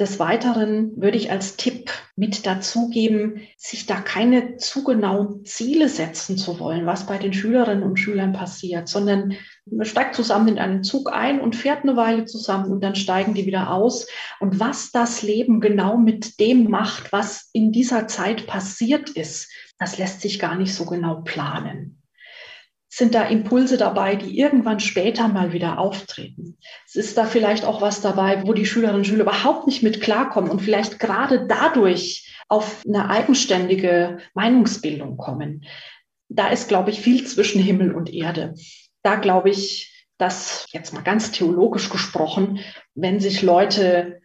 Des 0.00 0.18
Weiteren 0.18 1.00
würde 1.00 1.18
ich 1.18 1.30
als 1.30 1.56
Tipp 1.56 1.90
mit 2.16 2.46
dazugeben, 2.46 3.42
sich 3.58 3.84
da 3.84 4.00
keine 4.00 4.56
zu 4.56 4.84
genauen 4.84 5.44
Ziele 5.44 5.88
setzen 5.88 6.38
zu 6.38 6.58
wollen, 6.58 6.86
was 6.86 7.06
bei 7.06 7.18
den 7.18 7.34
Schülerinnen 7.34 7.84
und 7.84 7.98
Schülern 7.98 8.32
passiert, 8.32 8.88
sondern 8.88 9.34
man 9.70 9.84
steigt 9.84 10.14
zusammen 10.14 10.48
in 10.48 10.58
einen 10.58 10.82
Zug 10.82 11.12
ein 11.12 11.40
und 11.40 11.54
fährt 11.54 11.82
eine 11.82 11.94
Weile 11.94 12.24
zusammen 12.24 12.72
und 12.72 12.82
dann 12.82 12.96
steigen 12.96 13.34
die 13.34 13.44
wieder 13.44 13.70
aus. 13.70 14.08
Und 14.40 14.58
was 14.58 14.92
das 14.92 15.22
Leben 15.22 15.60
genau 15.60 15.98
mit 15.98 16.40
dem 16.40 16.70
macht, 16.70 17.12
was 17.12 17.50
in 17.52 17.70
dieser 17.70 18.08
Zeit 18.08 18.46
passiert 18.46 19.10
ist, 19.10 19.52
das 19.78 19.98
lässt 19.98 20.22
sich 20.22 20.38
gar 20.38 20.56
nicht 20.56 20.74
so 20.74 20.86
genau 20.86 21.20
planen 21.20 22.01
sind 22.94 23.14
da 23.14 23.22
Impulse 23.22 23.78
dabei, 23.78 24.16
die 24.16 24.38
irgendwann 24.38 24.78
später 24.78 25.26
mal 25.26 25.54
wieder 25.54 25.78
auftreten. 25.78 26.58
Es 26.86 26.94
ist 26.94 27.16
da 27.16 27.24
vielleicht 27.24 27.64
auch 27.64 27.80
was 27.80 28.02
dabei, 28.02 28.42
wo 28.46 28.52
die 28.52 28.66
Schülerinnen 28.66 28.98
und 28.98 29.06
Schüler 29.06 29.22
überhaupt 29.22 29.66
nicht 29.66 29.82
mit 29.82 30.02
klarkommen 30.02 30.50
und 30.50 30.60
vielleicht 30.60 30.98
gerade 30.98 31.46
dadurch 31.46 32.30
auf 32.48 32.82
eine 32.86 33.08
eigenständige 33.08 34.18
Meinungsbildung 34.34 35.16
kommen. 35.16 35.64
Da 36.28 36.48
ist, 36.48 36.68
glaube 36.68 36.90
ich, 36.90 37.00
viel 37.00 37.26
zwischen 37.26 37.62
Himmel 37.62 37.94
und 37.94 38.12
Erde. 38.12 38.52
Da 39.02 39.14
glaube 39.14 39.48
ich, 39.48 40.06
dass 40.18 40.66
jetzt 40.70 40.92
mal 40.92 41.00
ganz 41.00 41.30
theologisch 41.32 41.88
gesprochen, 41.88 42.60
wenn 42.94 43.20
sich 43.20 43.40
Leute 43.40 44.20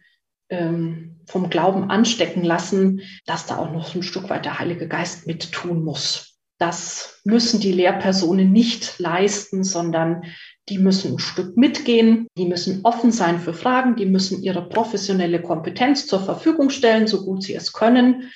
ähm, 0.50 1.22
vom 1.26 1.48
Glauben 1.48 1.90
anstecken 1.90 2.44
lassen, 2.44 3.00
dass 3.24 3.46
da 3.46 3.56
auch 3.56 3.72
noch 3.72 3.94
ein 3.94 4.02
Stück 4.02 4.28
weit 4.28 4.44
der 4.44 4.58
Heilige 4.58 4.88
Geist 4.88 5.26
mit 5.26 5.52
tun 5.52 5.82
muss. 5.82 6.37
Das 6.58 7.20
müssen 7.24 7.60
die 7.60 7.72
Lehrpersonen 7.72 8.52
nicht 8.52 8.98
leisten, 8.98 9.62
sondern 9.62 10.24
die 10.68 10.78
müssen 10.78 11.14
ein 11.14 11.18
Stück 11.18 11.56
mitgehen, 11.56 12.26
die 12.36 12.46
müssen 12.46 12.80
offen 12.84 13.12
sein 13.12 13.38
für 13.38 13.54
Fragen, 13.54 13.96
die 13.96 14.06
müssen 14.06 14.42
ihre 14.42 14.68
professionelle 14.68 15.40
Kompetenz 15.40 16.06
zur 16.06 16.20
Verfügung 16.20 16.70
stellen, 16.70 17.06
so 17.06 17.24
gut 17.24 17.42
sie 17.42 17.54
es 17.54 17.72
können. 17.72 18.30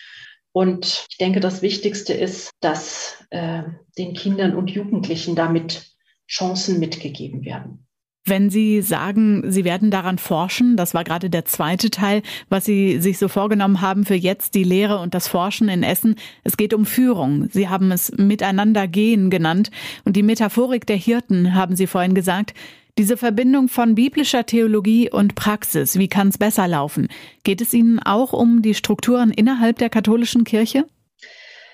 Und 0.52 1.06
ich 1.10 1.18
denke, 1.18 1.40
das 1.40 1.62
Wichtigste 1.62 2.12
ist, 2.14 2.52
dass 2.60 3.24
äh, 3.30 3.62
den 3.98 4.14
Kindern 4.14 4.54
und 4.54 4.70
Jugendlichen 4.70 5.34
damit 5.34 5.92
Chancen 6.28 6.78
mitgegeben 6.78 7.44
werden. 7.44 7.86
Wenn 8.24 8.50
Sie 8.50 8.82
sagen, 8.82 9.50
Sie 9.50 9.64
werden 9.64 9.90
daran 9.90 10.16
forschen, 10.16 10.76
das 10.76 10.94
war 10.94 11.02
gerade 11.02 11.28
der 11.28 11.44
zweite 11.44 11.90
Teil, 11.90 12.22
was 12.48 12.64
Sie 12.64 13.00
sich 13.00 13.18
so 13.18 13.26
vorgenommen 13.26 13.80
haben 13.80 14.04
für 14.04 14.14
jetzt 14.14 14.54
die 14.54 14.62
Lehre 14.62 15.00
und 15.00 15.12
das 15.12 15.26
Forschen 15.26 15.68
in 15.68 15.82
Essen. 15.82 16.14
Es 16.44 16.56
geht 16.56 16.72
um 16.72 16.86
Führung. 16.86 17.48
Sie 17.50 17.68
haben 17.68 17.90
es 17.90 18.12
Miteinander 18.16 18.86
gehen 18.86 19.28
genannt. 19.28 19.72
Und 20.04 20.14
die 20.14 20.22
Metaphorik 20.22 20.86
der 20.86 20.96
Hirten, 20.96 21.54
haben 21.54 21.74
Sie 21.74 21.88
vorhin 21.88 22.14
gesagt. 22.14 22.54
Diese 22.96 23.16
Verbindung 23.16 23.68
von 23.68 23.96
biblischer 23.96 24.46
Theologie 24.46 25.10
und 25.10 25.34
Praxis, 25.34 25.98
wie 25.98 26.08
kann 26.08 26.28
es 26.28 26.38
besser 26.38 26.68
laufen? 26.68 27.08
Geht 27.42 27.60
es 27.60 27.74
Ihnen 27.74 27.98
auch 27.98 28.32
um 28.32 28.62
die 28.62 28.74
Strukturen 28.74 29.32
innerhalb 29.32 29.78
der 29.78 29.90
katholischen 29.90 30.44
Kirche? 30.44 30.84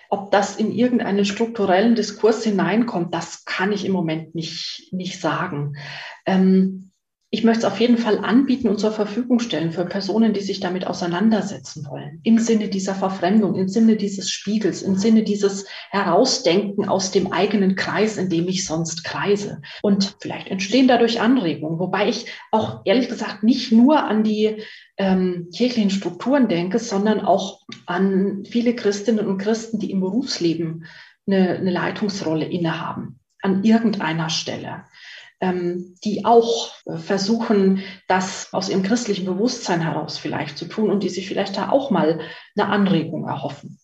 Ob 0.08 0.30
das 0.30 0.56
in 0.56 0.72
irgendeinen 0.72 1.24
strukturellen 1.24 1.94
Diskurs 1.94 2.42
hineinkommt, 2.44 3.14
das 3.14 3.44
kann 3.44 3.72
ich 3.72 3.84
im 3.84 3.92
Moment 3.92 4.34
nicht, 4.34 4.88
nicht 4.92 5.20
sagen. 5.20 5.76
Ähm, 6.26 6.88
ich 7.30 7.44
möchte 7.44 7.66
es 7.66 7.72
auf 7.72 7.78
jeden 7.78 7.98
Fall 7.98 8.24
anbieten 8.24 8.68
und 8.68 8.80
zur 8.80 8.90
Verfügung 8.90 9.38
stellen 9.38 9.70
für 9.70 9.84
Personen, 9.84 10.32
die 10.32 10.40
sich 10.40 10.60
damit 10.60 10.86
auseinandersetzen 10.86 11.86
wollen. 11.90 12.20
Im 12.22 12.38
Sinne 12.38 12.68
dieser 12.68 12.94
Verfremdung, 12.94 13.54
im 13.54 13.68
Sinne 13.68 13.96
dieses 13.96 14.30
Spiegels, 14.30 14.80
im 14.80 14.96
Sinne 14.96 15.24
dieses 15.24 15.66
Herausdenken 15.90 16.88
aus 16.88 17.10
dem 17.10 17.30
eigenen 17.30 17.76
Kreis, 17.76 18.16
in 18.16 18.30
dem 18.30 18.48
ich 18.48 18.64
sonst 18.64 19.04
kreise. 19.04 19.60
Und 19.82 20.16
vielleicht 20.20 20.48
entstehen 20.48 20.88
dadurch 20.88 21.20
Anregungen, 21.20 21.78
wobei 21.78 22.08
ich 22.08 22.24
auch 22.50 22.80
ehrlich 22.86 23.10
gesagt 23.10 23.42
nicht 23.42 23.72
nur 23.72 24.02
an 24.04 24.24
die 24.24 24.62
ähm, 24.98 25.48
kirchlichen 25.54 25.90
Strukturen 25.90 26.48
denke, 26.48 26.78
sondern 26.78 27.20
auch 27.20 27.62
an 27.86 28.44
viele 28.44 28.74
Christinnen 28.74 29.26
und 29.26 29.38
Christen, 29.38 29.78
die 29.78 29.90
im 29.90 30.00
Berufsleben 30.00 30.84
eine, 31.26 31.56
eine 31.56 31.70
Leitungsrolle 31.70 32.44
innehaben, 32.44 33.20
an 33.40 33.64
irgendeiner 33.64 34.28
Stelle 34.28 34.84
ähm, 35.40 35.94
die 36.04 36.24
auch 36.24 36.72
äh, 36.86 36.96
versuchen, 36.96 37.82
das 38.08 38.52
aus 38.52 38.68
ihrem 38.68 38.82
christlichen 38.82 39.26
Bewusstsein 39.26 39.80
heraus 39.80 40.18
vielleicht 40.18 40.58
zu 40.58 40.66
tun 40.66 40.90
und 40.90 41.02
die 41.02 41.08
sich 41.08 41.28
vielleicht 41.28 41.56
da 41.56 41.70
auch 41.70 41.90
mal 41.90 42.20
eine 42.56 42.68
Anregung 42.68 43.28
erhoffen. 43.28 43.78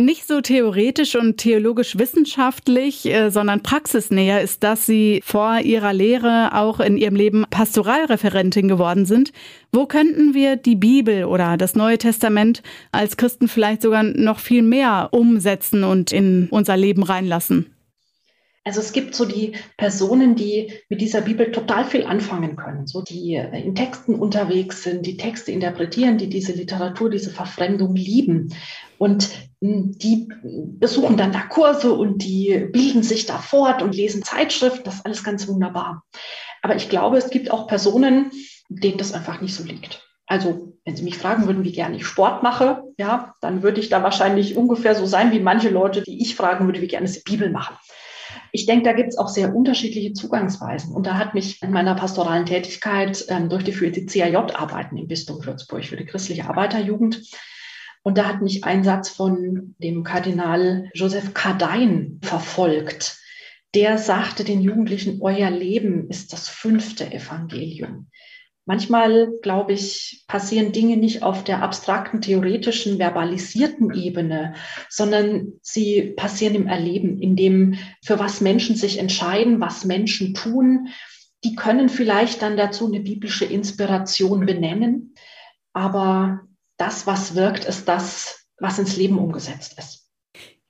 Nicht 0.00 0.26
so 0.26 0.40
theoretisch 0.40 1.14
und 1.14 1.36
theologisch 1.36 1.98
wissenschaftlich, 1.98 3.04
äh, 3.04 3.28
sondern 3.28 3.62
praxisnäher 3.62 4.40
ist, 4.40 4.62
dass 4.62 4.86
Sie 4.86 5.20
vor 5.22 5.58
Ihrer 5.60 5.92
Lehre 5.92 6.54
auch 6.54 6.80
in 6.80 6.96
Ihrem 6.96 7.16
Leben 7.16 7.44
Pastoralreferentin 7.50 8.66
geworden 8.66 9.04
sind. 9.04 9.30
Wo 9.72 9.84
könnten 9.84 10.32
wir 10.32 10.56
die 10.56 10.76
Bibel 10.76 11.24
oder 11.26 11.58
das 11.58 11.74
Neue 11.74 11.98
Testament 11.98 12.62
als 12.92 13.18
Christen 13.18 13.46
vielleicht 13.46 13.82
sogar 13.82 14.02
noch 14.02 14.38
viel 14.38 14.62
mehr 14.62 15.10
umsetzen 15.12 15.84
und 15.84 16.12
in 16.12 16.48
unser 16.50 16.78
Leben 16.78 17.02
reinlassen? 17.02 17.66
Also 18.62 18.80
es 18.80 18.92
gibt 18.92 19.14
so 19.14 19.24
die 19.24 19.56
Personen, 19.78 20.36
die 20.36 20.74
mit 20.90 21.00
dieser 21.00 21.22
Bibel 21.22 21.50
total 21.50 21.84
viel 21.86 22.04
anfangen 22.04 22.56
können, 22.56 22.86
so 22.86 23.00
die 23.00 23.34
äh, 23.34 23.62
in 23.62 23.74
Texten 23.74 24.14
unterwegs 24.14 24.82
sind, 24.82 25.06
die 25.06 25.16
Texte 25.16 25.50
interpretieren, 25.50 26.18
die 26.18 26.28
diese 26.28 26.52
Literatur, 26.52 27.08
diese 27.08 27.30
Verfremdung 27.30 27.96
lieben. 27.96 28.54
Und 28.98 29.30
hm, 29.62 29.92
die 29.96 30.28
besuchen 30.42 31.16
dann 31.16 31.32
da 31.32 31.40
Kurse 31.40 31.94
und 31.94 32.22
die 32.22 32.68
bilden 32.70 33.02
sich 33.02 33.24
da 33.24 33.38
fort 33.38 33.80
und 33.82 33.94
lesen 33.94 34.22
Zeitschriften. 34.22 34.84
Das 34.84 34.96
ist 34.96 35.06
alles 35.06 35.24
ganz 35.24 35.48
wunderbar. 35.48 36.04
Aber 36.60 36.76
ich 36.76 36.90
glaube, 36.90 37.16
es 37.16 37.30
gibt 37.30 37.50
auch 37.50 37.66
Personen, 37.66 38.30
denen 38.68 38.98
das 38.98 39.14
einfach 39.14 39.40
nicht 39.40 39.54
so 39.54 39.64
liegt. 39.64 40.06
Also, 40.26 40.74
wenn 40.84 40.94
Sie 40.94 41.02
mich 41.02 41.18
fragen 41.18 41.46
würden, 41.46 41.64
wie 41.64 41.72
gerne 41.72 41.96
ich 41.96 42.06
Sport 42.06 42.44
mache, 42.44 42.84
ja, 42.98 43.34
dann 43.40 43.62
würde 43.62 43.80
ich 43.80 43.88
da 43.88 44.02
wahrscheinlich 44.02 44.56
ungefähr 44.56 44.94
so 44.94 45.04
sein 45.04 45.32
wie 45.32 45.40
manche 45.40 45.70
Leute, 45.70 46.02
die 46.02 46.22
ich 46.22 46.36
fragen 46.36 46.66
würde, 46.66 46.80
wie 46.80 46.86
gerne 46.86 47.08
sie 47.08 47.22
Bibel 47.24 47.50
machen. 47.50 47.76
Ich 48.52 48.66
denke, 48.66 48.84
da 48.84 48.92
gibt 48.92 49.10
es 49.10 49.18
auch 49.18 49.28
sehr 49.28 49.54
unterschiedliche 49.54 50.12
Zugangsweisen. 50.12 50.94
Und 50.94 51.06
da 51.06 51.18
hat 51.18 51.34
mich 51.34 51.62
in 51.62 51.70
meiner 51.70 51.94
pastoralen 51.94 52.46
Tätigkeit 52.46 53.24
ähm, 53.28 53.48
die 53.48 54.06
CAJ-Arbeiten 54.06 54.96
im 54.96 55.06
Bistum 55.06 55.44
Würzburg 55.44 55.84
für 55.84 55.96
die 55.96 56.06
christliche 56.06 56.48
Arbeiterjugend 56.48 57.22
und 58.02 58.16
da 58.16 58.26
hat 58.26 58.40
mich 58.40 58.64
ein 58.64 58.82
Satz 58.82 59.10
von 59.10 59.74
dem 59.78 60.04
Kardinal 60.04 60.90
Joseph 60.94 61.34
Cardain 61.34 62.18
verfolgt. 62.22 63.18
Der 63.74 63.98
sagte 63.98 64.42
den 64.42 64.62
Jugendlichen, 64.62 65.20
euer 65.20 65.50
Leben 65.50 66.08
ist 66.08 66.32
das 66.32 66.48
fünfte 66.48 67.12
Evangelium. 67.12 68.08
Manchmal, 68.70 69.32
glaube 69.42 69.72
ich, 69.72 70.22
passieren 70.28 70.70
Dinge 70.70 70.96
nicht 70.96 71.24
auf 71.24 71.42
der 71.42 71.60
abstrakten, 71.60 72.20
theoretischen, 72.20 72.98
verbalisierten 72.98 73.92
Ebene, 73.92 74.54
sondern 74.88 75.54
sie 75.60 76.14
passieren 76.16 76.54
im 76.54 76.66
Erleben, 76.68 77.20
in 77.20 77.34
dem, 77.34 77.74
für 78.00 78.20
was 78.20 78.40
Menschen 78.40 78.76
sich 78.76 79.00
entscheiden, 79.00 79.60
was 79.60 79.84
Menschen 79.84 80.34
tun. 80.34 80.86
Die 81.42 81.56
können 81.56 81.88
vielleicht 81.88 82.42
dann 82.42 82.56
dazu 82.56 82.86
eine 82.86 83.00
biblische 83.00 83.44
Inspiration 83.44 84.46
benennen, 84.46 85.16
aber 85.72 86.42
das, 86.76 87.08
was 87.08 87.34
wirkt, 87.34 87.64
ist 87.64 87.88
das, 87.88 88.46
was 88.60 88.78
ins 88.78 88.96
Leben 88.96 89.18
umgesetzt 89.18 89.80
ist. 89.80 89.99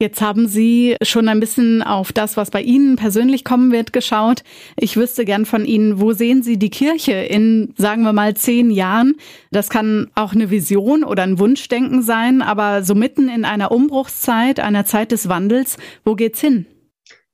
Jetzt 0.03 0.23
haben 0.23 0.49
Sie 0.49 0.97
schon 1.03 1.29
ein 1.29 1.41
bisschen 1.41 1.83
auf 1.83 2.11
das, 2.11 2.39
was 2.39 2.51
bei 2.51 2.63
Ihnen 2.63 2.97
persönlich 2.97 3.45
kommen 3.45 3.71
wird, 3.71 3.93
geschaut. 3.93 4.45
Ich 4.79 4.97
wüsste 4.97 5.27
gern 5.27 5.45
von 5.45 5.67
Ihnen, 5.67 6.01
wo 6.01 6.15
sehen 6.15 6.43
Sie 6.43 6.59
die 6.59 6.71
Kirche 6.71 7.13
in, 7.13 7.75
sagen 7.77 8.05
wir 8.05 8.15
mal, 8.15 8.35
zehn 8.35 8.71
Jahren? 8.71 9.17
Das 9.51 9.69
kann 9.69 10.11
auch 10.15 10.33
eine 10.33 10.49
Vision 10.49 11.05
oder 11.05 11.23
ein 11.23 11.39
Wunschdenken 11.39 12.01
sein, 12.01 12.41
aber 12.41 12.83
so 12.83 12.95
mitten 12.95 13.29
in 13.29 13.45
einer 13.45 13.73
Umbruchszeit, 13.73 14.59
einer 14.59 14.87
Zeit 14.87 15.13
des 15.13 15.29
Wandels, 15.29 15.77
wo 16.03 16.15
geht's 16.15 16.41
hin? 16.41 16.65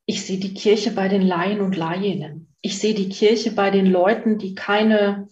Ich 0.05 0.24
sehe 0.24 0.38
die 0.38 0.55
Kirche 0.55 0.90
bei 0.90 1.07
den 1.07 1.22
Laien 1.22 1.61
und 1.61 1.76
Laien. 1.76 2.48
Ich 2.62 2.81
sehe 2.81 2.94
die 2.94 3.11
Kirche 3.11 3.52
bei 3.52 3.70
den 3.70 3.87
Leuten, 3.87 4.38
die 4.38 4.57
keine 4.57 5.29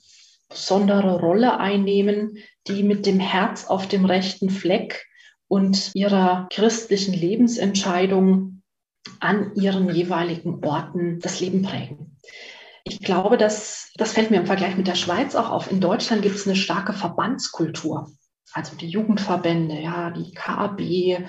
besondere 0.49 1.18
Rolle 1.18 1.59
einnehmen, 1.59 2.38
die 2.68 2.85
mit 2.85 3.07
dem 3.07 3.18
Herz 3.18 3.64
auf 3.64 3.88
dem 3.88 4.05
rechten 4.05 4.51
Fleck 4.51 5.05
und 5.48 5.90
ihrer 5.94 6.48
christlichen 6.50 7.14
Lebensentscheidung 7.14 8.62
an 9.20 9.54
ihren 9.54 9.94
jeweiligen 9.94 10.64
Orten 10.64 11.20
das 11.20 11.40
Leben 11.40 11.62
prägen. 11.62 12.18
Ich 12.85 13.00
glaube, 13.00 13.37
dass, 13.37 13.90
das 13.96 14.12
fällt 14.12 14.30
mir 14.30 14.38
im 14.38 14.46
Vergleich 14.46 14.76
mit 14.76 14.87
der 14.87 14.94
Schweiz 14.94 15.35
auch 15.35 15.50
auf. 15.50 15.70
In 15.70 15.80
Deutschland 15.80 16.22
gibt 16.22 16.37
es 16.37 16.46
eine 16.46 16.57
starke 16.57 16.92
Verbandskultur. 16.92 18.11
Also 18.52 18.76
die 18.76 18.88
Jugendverbände, 18.88 19.80
ja, 19.80 20.11
die 20.11 20.33
KAB, 20.33 21.26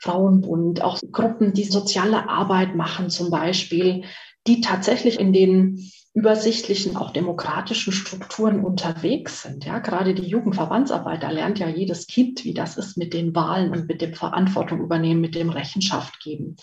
Frauenbund, 0.00 0.82
auch 0.82 1.00
Gruppen, 1.10 1.52
die 1.52 1.64
soziale 1.64 2.28
Arbeit 2.28 2.76
machen 2.76 3.10
zum 3.10 3.30
Beispiel, 3.30 4.04
die 4.46 4.60
tatsächlich 4.60 5.18
in 5.18 5.32
den 5.32 5.90
übersichtlichen, 6.16 6.96
auch 6.96 7.10
demokratischen 7.10 7.92
Strukturen 7.92 8.64
unterwegs 8.64 9.42
sind. 9.42 9.66
Ja, 9.66 9.80
gerade 9.80 10.14
die 10.14 10.26
Jugendverbandsarbeit, 10.26 11.22
da 11.22 11.30
lernt 11.30 11.58
ja 11.58 11.68
jedes 11.68 12.06
Kind, 12.06 12.42
wie 12.44 12.54
das 12.54 12.78
ist 12.78 12.96
mit 12.96 13.12
den 13.12 13.34
Wahlen 13.34 13.70
und 13.70 13.86
mit 13.86 14.00
dem 14.00 14.14
Verantwortung 14.14 14.80
übernehmen, 14.80 15.20
mit 15.20 15.34
dem 15.34 15.50
Rechenschaft 15.50 16.18
geben. 16.20 16.56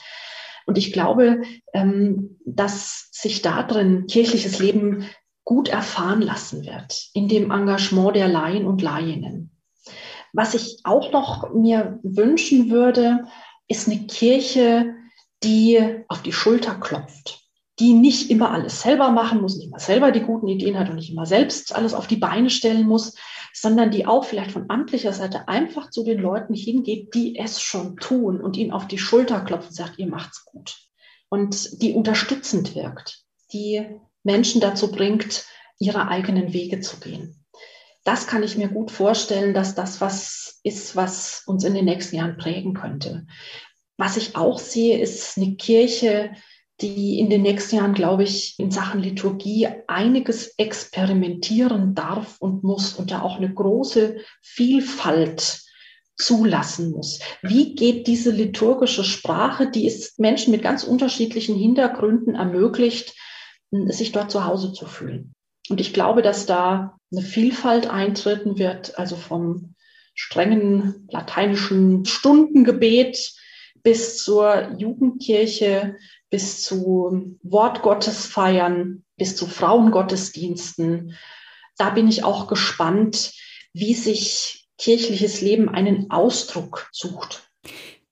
Und 0.65 0.79
ich 0.79 0.91
glaube, 0.91 1.43
ähm, 1.71 2.39
dass 2.45 3.09
sich 3.11 3.43
darin 3.43 4.07
kirchliches 4.07 4.57
Leben 4.57 5.07
gut 5.43 5.69
erfahren 5.69 6.23
lassen 6.23 6.65
wird 6.65 7.09
in 7.13 7.27
dem 7.27 7.51
Engagement 7.51 8.15
der 8.15 8.29
Laien 8.29 8.65
und 8.65 8.81
Laieninnen. 8.81 9.51
Was 10.31 10.55
ich 10.55 10.79
auch 10.83 11.11
noch 11.11 11.53
mir 11.53 11.99
wünschen 12.01 12.71
würde, 12.71 13.25
ist 13.67 13.87
eine 13.87 14.07
Kirche, 14.07 14.95
die 15.43 15.79
auf 16.07 16.23
die 16.23 16.33
Schulter 16.33 16.73
klopft, 16.73 17.42
die 17.79 17.93
nicht 17.93 18.29
immer 18.29 18.51
alles 18.51 18.81
selber 18.81 19.09
machen 19.09 19.41
muss, 19.41 19.57
nicht 19.57 19.67
immer 19.67 19.79
selber 19.79 20.11
die 20.11 20.21
guten 20.21 20.47
Ideen 20.47 20.77
hat 20.77 20.89
und 20.89 20.95
nicht 20.95 21.11
immer 21.11 21.25
selbst 21.25 21.75
alles 21.75 21.93
auf 21.93 22.07
die 22.07 22.17
Beine 22.17 22.49
stellen 22.49 22.87
muss, 22.87 23.15
sondern 23.53 23.91
die 23.91 24.05
auch 24.05 24.25
vielleicht 24.25 24.51
von 24.51 24.69
amtlicher 24.69 25.13
Seite 25.13 25.47
einfach 25.47 25.89
zu 25.89 26.03
den 26.03 26.19
Leuten 26.19 26.53
hingeht, 26.53 27.13
die 27.13 27.37
es 27.37 27.61
schon 27.61 27.97
tun 27.97 28.41
und 28.41 28.57
ihnen 28.57 28.71
auf 28.71 28.87
die 28.87 28.97
Schulter 28.97 29.41
klopft 29.41 29.69
und 29.69 29.75
sagt, 29.75 29.99
ihr 29.99 30.07
macht's 30.07 30.45
gut. 30.45 30.77
Und 31.29 31.81
die 31.81 31.93
unterstützend 31.93 32.75
wirkt, 32.75 33.23
die 33.53 33.85
Menschen 34.23 34.61
dazu 34.61 34.91
bringt, 34.91 35.45
ihre 35.79 36.07
eigenen 36.07 36.53
Wege 36.53 36.79
zu 36.79 36.99
gehen. 36.99 37.43
Das 38.03 38.27
kann 38.27 38.43
ich 38.43 38.57
mir 38.57 38.67
gut 38.67 38.91
vorstellen, 38.91 39.53
dass 39.53 39.75
das 39.75 40.01
was 40.01 40.59
ist, 40.63 40.95
was 40.95 41.43
uns 41.45 41.63
in 41.63 41.73
den 41.73 41.85
nächsten 41.85 42.17
Jahren 42.17 42.37
prägen 42.37 42.73
könnte. 42.73 43.25
Was 43.97 44.17
ich 44.17 44.35
auch 44.35 44.59
sehe, 44.59 44.99
ist 44.99 45.37
eine 45.37 45.55
Kirche, 45.55 46.33
die 46.81 47.19
in 47.19 47.29
den 47.29 47.43
nächsten 47.43 47.77
Jahren, 47.77 47.93
glaube 47.93 48.23
ich, 48.23 48.55
in 48.57 48.71
Sachen 48.71 49.01
Liturgie 49.01 49.67
einiges 49.87 50.55
experimentieren 50.57 51.93
darf 51.95 52.37
und 52.39 52.63
muss 52.63 52.93
und 52.93 53.11
da 53.11 53.21
auch 53.21 53.37
eine 53.37 53.53
große 53.53 54.17
Vielfalt 54.41 55.61
zulassen 56.15 56.91
muss. 56.91 57.19
Wie 57.41 57.75
geht 57.75 58.07
diese 58.07 58.31
liturgische 58.31 59.03
Sprache, 59.03 59.69
die 59.69 59.87
es 59.87 60.17
Menschen 60.17 60.51
mit 60.51 60.61
ganz 60.61 60.83
unterschiedlichen 60.83 61.55
Hintergründen 61.55 62.35
ermöglicht, 62.35 63.15
sich 63.71 64.11
dort 64.11 64.31
zu 64.31 64.45
Hause 64.45 64.73
zu 64.73 64.85
fühlen? 64.85 65.33
Und 65.69 65.79
ich 65.79 65.93
glaube, 65.93 66.21
dass 66.21 66.45
da 66.45 66.97
eine 67.11 67.21
Vielfalt 67.21 67.89
eintreten 67.89 68.57
wird, 68.57 68.97
also 68.97 69.15
vom 69.15 69.75
strengen 70.15 71.07
lateinischen 71.09 72.05
Stundengebet 72.05 73.33
bis 73.81 74.23
zur 74.23 74.75
Jugendkirche, 74.77 75.97
bis 76.33 76.63
zu 76.63 77.37
Wortgottesfeiern, 77.43 79.03
bis 79.17 79.35
zu 79.35 79.45
Frauengottesdiensten. 79.45 81.15
Da 81.77 81.91
bin 81.91 82.07
ich 82.07 82.23
auch 82.23 82.47
gespannt, 82.47 83.33
wie 83.71 83.93
sich 83.93 84.65
kirchliches 84.79 85.41
Leben 85.41 85.69
einen 85.69 86.09
Ausdruck 86.09 86.89
sucht. 86.91 87.47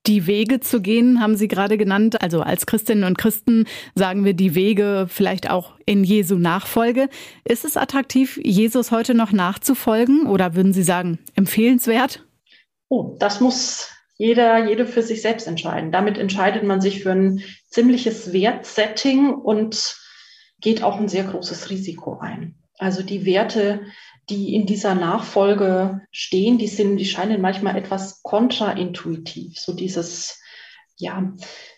Die 0.06 0.28
Wege 0.28 0.60
zu 0.60 0.84
gehen, 0.84 1.20
haben 1.20 1.36
Sie 1.36 1.48
gerade 1.48 1.80
genannt. 1.80 2.22
Also 2.22 2.42
als 2.42 2.68
Christinnen 2.68 3.06
und 3.06 3.18
Christen 3.18 3.66
sagen 3.96 4.24
wir 4.24 4.36
die 4.36 4.54
Wege 4.54 5.08
vielleicht 5.10 5.50
auch 5.50 5.74
in 5.88 6.04
Jesu 6.04 6.36
Nachfolge. 6.36 7.10
Ist 7.44 7.66
es 7.66 7.76
attraktiv, 7.76 8.40
Jesus 8.44 8.92
heute 8.92 9.16
noch 9.16 9.32
nachzufolgen 9.32 10.28
oder 10.28 10.54
würden 10.54 10.74
Sie 10.74 10.84
sagen, 10.84 11.18
empfehlenswert? 11.34 12.24
Oh, 12.88 13.16
das 13.18 13.42
muss 13.42 13.90
jeder, 14.16 14.68
jede 14.70 14.86
für 14.86 15.02
sich 15.02 15.24
selbst 15.24 15.48
entscheiden. 15.48 15.92
Damit 15.92 16.20
entscheidet 16.20 16.62
man 16.62 16.82
sich 16.82 17.02
für 17.02 17.14
ein 17.14 17.42
ziemliches 17.72 18.34
Wertsetting 18.34 19.34
und 19.34 19.98
geht 20.60 20.84
auch 20.84 21.00
ein 21.00 21.10
sehr 21.10 21.24
großes 21.24 21.70
Risiko 21.70 22.20
ein. 22.20 22.56
Also 22.78 23.02
die 23.02 23.26
Werte, 23.26 23.82
die 24.30 24.54
in 24.56 24.66
dieser 24.66 24.96
Nachfolge 24.96 26.02
stehen, 26.12 26.58
die 26.58 26.68
sind, 26.68 26.98
die 26.98 27.06
scheinen 27.06 27.42
manchmal 27.42 27.76
etwas 27.76 28.22
kontraintuitiv. 28.22 29.58
So 29.58 29.74
dieses, 29.74 30.40
ja, 30.98 31.34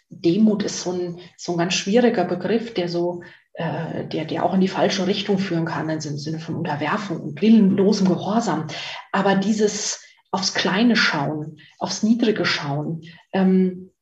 Demut 0.10 0.64
ist 0.64 0.82
so 0.82 0.92
ein, 0.92 1.20
so 1.38 1.54
ein 1.54 1.58
ganz 1.58 1.74
schwieriger 1.74 2.26
Begriff, 2.26 2.74
der 2.74 2.90
so, 2.90 3.24
äh, 3.54 4.06
der, 4.08 4.26
der 4.26 4.46
auch 4.46 4.54
in 4.54 4.62
die 4.62 4.68
falsche 4.68 5.08
Richtung 5.08 5.40
führen 5.40 5.66
kann, 5.66 5.90
im 5.90 6.00
Sinne 6.00 6.40
von 6.40 6.56
Unterwerfung 6.56 7.22
und 7.22 7.42
willenlosem 7.42 8.08
Gehorsam. 8.08 8.68
Aber 9.12 9.36
dieses 9.36 10.04
aufs 10.32 10.54
Kleine 10.54 10.96
schauen, 10.96 11.60
aufs 11.80 12.04
Niedrige 12.04 12.46
schauen, 12.46 13.04
ähm, 13.32 13.93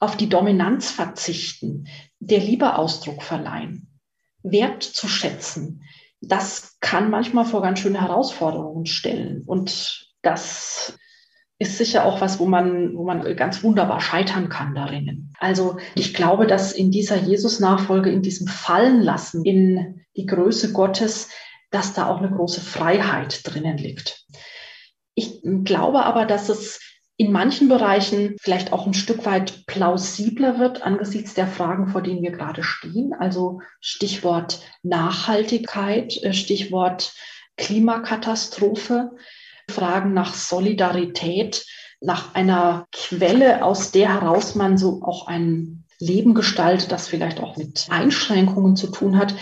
auf 0.00 0.16
die 0.16 0.28
Dominanz 0.28 0.90
verzichten, 0.90 1.86
der 2.18 2.40
Liebe 2.40 2.76
Ausdruck 2.76 3.22
verleihen, 3.22 4.00
Wert 4.42 4.82
zu 4.82 5.08
schätzen, 5.08 5.82
das 6.20 6.78
kann 6.80 7.10
manchmal 7.10 7.44
vor 7.44 7.62
ganz 7.62 7.80
schöne 7.80 8.00
Herausforderungen 8.00 8.86
stellen. 8.86 9.42
Und 9.46 10.10
das 10.22 10.98
ist 11.58 11.78
sicher 11.78 12.04
auch 12.04 12.20
was, 12.20 12.38
wo 12.38 12.46
man, 12.46 12.96
wo 12.96 13.04
man 13.04 13.36
ganz 13.36 13.62
wunderbar 13.62 14.00
scheitern 14.00 14.48
kann 14.48 14.74
darin. 14.74 15.32
Also 15.38 15.78
ich 15.94 16.14
glaube, 16.14 16.46
dass 16.46 16.72
in 16.72 16.90
dieser 16.90 17.16
Jesus-Nachfolge, 17.16 18.10
in 18.10 18.22
diesem 18.22 18.46
Fallenlassen 18.46 19.44
in 19.44 20.04
die 20.16 20.26
Größe 20.26 20.72
Gottes, 20.72 21.28
dass 21.70 21.92
da 21.92 22.08
auch 22.08 22.18
eine 22.18 22.30
große 22.30 22.60
Freiheit 22.60 23.40
drinnen 23.44 23.78
liegt. 23.78 24.26
Ich 25.14 25.42
glaube 25.64 26.04
aber, 26.04 26.24
dass 26.24 26.48
es 26.48 26.80
in 27.16 27.30
manchen 27.30 27.68
Bereichen 27.68 28.36
vielleicht 28.40 28.72
auch 28.72 28.86
ein 28.86 28.94
Stück 28.94 29.24
weit 29.24 29.66
plausibler 29.66 30.58
wird 30.58 30.82
angesichts 30.82 31.34
der 31.34 31.46
Fragen, 31.46 31.88
vor 31.88 32.02
denen 32.02 32.22
wir 32.22 32.32
gerade 32.32 32.64
stehen. 32.64 33.12
Also 33.12 33.60
Stichwort 33.80 34.60
Nachhaltigkeit, 34.82 36.16
äh, 36.22 36.32
Stichwort 36.32 37.14
Klimakatastrophe, 37.56 39.12
Fragen 39.70 40.12
nach 40.12 40.34
Solidarität, 40.34 41.64
nach 42.00 42.34
einer 42.34 42.86
Quelle, 42.92 43.64
aus 43.64 43.92
der 43.92 44.12
heraus 44.12 44.56
man 44.56 44.76
so 44.76 45.02
auch 45.02 45.28
ein 45.28 45.84
Leben 46.00 46.34
gestaltet, 46.34 46.90
das 46.90 47.06
vielleicht 47.06 47.40
auch 47.40 47.56
mit 47.56 47.86
Einschränkungen 47.90 48.74
zu 48.74 48.88
tun 48.88 49.16
hat, 49.16 49.34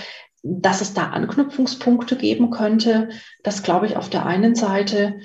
dass 0.43 0.83
es 0.83 0.93
da 0.93 1.09
Anknüpfungspunkte 1.09 2.17
geben 2.17 2.51
könnte. 2.51 3.09
Das 3.43 3.63
glaube 3.63 3.87
ich 3.87 3.97
auf 3.97 4.11
der 4.11 4.27
einen 4.27 4.55
Seite. 4.55 5.21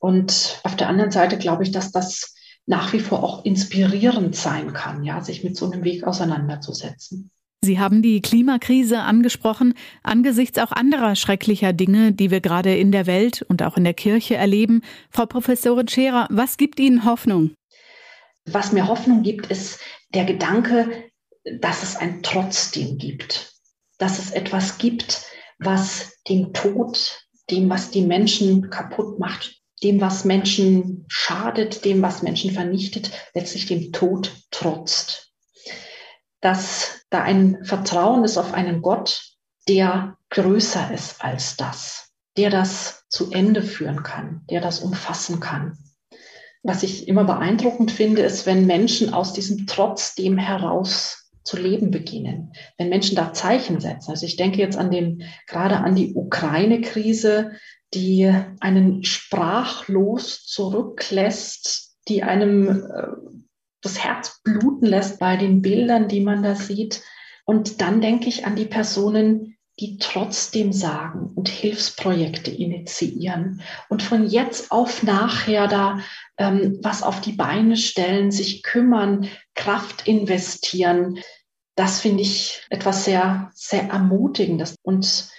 Und 0.00 0.60
auf 0.64 0.74
der 0.74 0.88
anderen 0.88 1.12
Seite 1.12 1.38
glaube 1.38 1.62
ich, 1.62 1.70
dass 1.70 1.92
das 1.92 2.34
nach 2.66 2.92
wie 2.92 3.00
vor 3.00 3.22
auch 3.22 3.44
inspirierend 3.44 4.34
sein 4.34 4.72
kann, 4.72 5.04
ja, 5.04 5.20
sich 5.20 5.44
mit 5.44 5.56
so 5.56 5.70
einem 5.70 5.84
Weg 5.84 6.04
auseinanderzusetzen. 6.04 7.30
Sie 7.62 7.78
haben 7.78 8.00
die 8.00 8.22
Klimakrise 8.22 9.00
angesprochen, 9.00 9.74
angesichts 10.02 10.58
auch 10.58 10.72
anderer 10.72 11.14
schrecklicher 11.14 11.74
Dinge, 11.74 12.12
die 12.12 12.30
wir 12.30 12.40
gerade 12.40 12.74
in 12.74 12.90
der 12.90 13.06
Welt 13.06 13.42
und 13.42 13.62
auch 13.62 13.76
in 13.76 13.84
der 13.84 13.92
Kirche 13.92 14.36
erleben. 14.36 14.80
Frau 15.10 15.26
Professorin 15.26 15.86
Scherer, 15.86 16.26
was 16.30 16.56
gibt 16.56 16.80
Ihnen 16.80 17.04
Hoffnung? 17.04 17.50
Was 18.46 18.72
mir 18.72 18.88
Hoffnung 18.88 19.22
gibt, 19.22 19.48
ist 19.48 19.78
der 20.14 20.24
Gedanke, 20.24 20.88
dass 21.60 21.82
es 21.82 21.96
ein 21.96 22.22
Trotzdem 22.22 22.96
gibt, 22.96 23.54
dass 23.98 24.18
es 24.18 24.30
etwas 24.30 24.78
gibt, 24.78 25.26
was 25.58 26.14
dem 26.28 26.54
Tod, 26.54 27.26
dem, 27.50 27.68
was 27.68 27.90
die 27.90 28.02
Menschen 28.02 28.70
kaputt 28.70 29.18
macht, 29.18 29.59
dem, 29.82 30.00
was 30.00 30.24
Menschen 30.24 31.04
schadet, 31.08 31.84
dem, 31.84 32.02
was 32.02 32.22
Menschen 32.22 32.52
vernichtet, 32.52 33.10
letztlich 33.34 33.66
dem 33.66 33.92
Tod 33.92 34.32
trotzt. 34.50 35.32
Dass 36.40 37.00
da 37.10 37.22
ein 37.22 37.64
Vertrauen 37.64 38.24
ist 38.24 38.38
auf 38.38 38.52
einen 38.52 38.82
Gott, 38.82 39.22
der 39.68 40.16
größer 40.30 40.92
ist 40.92 41.22
als 41.22 41.56
das, 41.56 42.10
der 42.36 42.50
das 42.50 43.04
zu 43.08 43.30
Ende 43.30 43.62
führen 43.62 44.02
kann, 44.02 44.44
der 44.50 44.60
das 44.60 44.80
umfassen 44.80 45.40
kann. 45.40 45.78
Was 46.62 46.82
ich 46.82 47.08
immer 47.08 47.24
beeindruckend 47.24 47.90
finde, 47.90 48.22
ist, 48.22 48.46
wenn 48.46 48.66
Menschen 48.66 49.14
aus 49.14 49.32
diesem 49.32 49.66
Trotzdem 49.66 50.36
heraus 50.36 51.19
zu 51.44 51.56
leben 51.56 51.90
beginnen, 51.90 52.52
wenn 52.78 52.88
Menschen 52.88 53.16
da 53.16 53.32
Zeichen 53.32 53.80
setzen. 53.80 54.10
Also 54.10 54.26
ich 54.26 54.36
denke 54.36 54.58
jetzt 54.58 54.76
an 54.76 54.90
den, 54.90 55.22
gerade 55.46 55.78
an 55.78 55.94
die 55.94 56.14
Ukraine-Krise, 56.14 57.52
die 57.94 58.32
einen 58.60 59.04
sprachlos 59.04 60.44
zurücklässt, 60.46 61.96
die 62.08 62.22
einem 62.22 62.68
äh, 62.68 63.06
das 63.82 64.02
Herz 64.04 64.40
bluten 64.44 64.86
lässt 64.86 65.18
bei 65.18 65.36
den 65.36 65.62
Bildern, 65.62 66.08
die 66.08 66.20
man 66.20 66.42
da 66.42 66.54
sieht. 66.54 67.02
Und 67.44 67.80
dann 67.80 68.00
denke 68.00 68.28
ich 68.28 68.46
an 68.46 68.56
die 68.56 68.66
Personen, 68.66 69.56
die 69.80 69.96
trotzdem 69.98 70.72
sagen 70.72 71.32
und 71.34 71.48
Hilfsprojekte 71.48 72.50
initiieren 72.50 73.62
und 73.88 74.02
von 74.02 74.26
jetzt 74.26 74.70
auf 74.70 75.02
nachher 75.02 75.68
da 75.68 76.00
ähm, 76.36 76.78
was 76.82 77.02
auf 77.02 77.20
die 77.20 77.32
Beine 77.32 77.76
stellen, 77.76 78.30
sich 78.30 78.62
kümmern, 78.62 79.28
Kraft 79.54 80.06
investieren. 80.06 81.18
Das 81.76 82.00
finde 82.00 82.22
ich 82.22 82.62
etwas 82.68 83.06
sehr, 83.06 83.50
sehr 83.54 83.88
Ermutigendes. 83.88 84.74
Und 84.82 85.30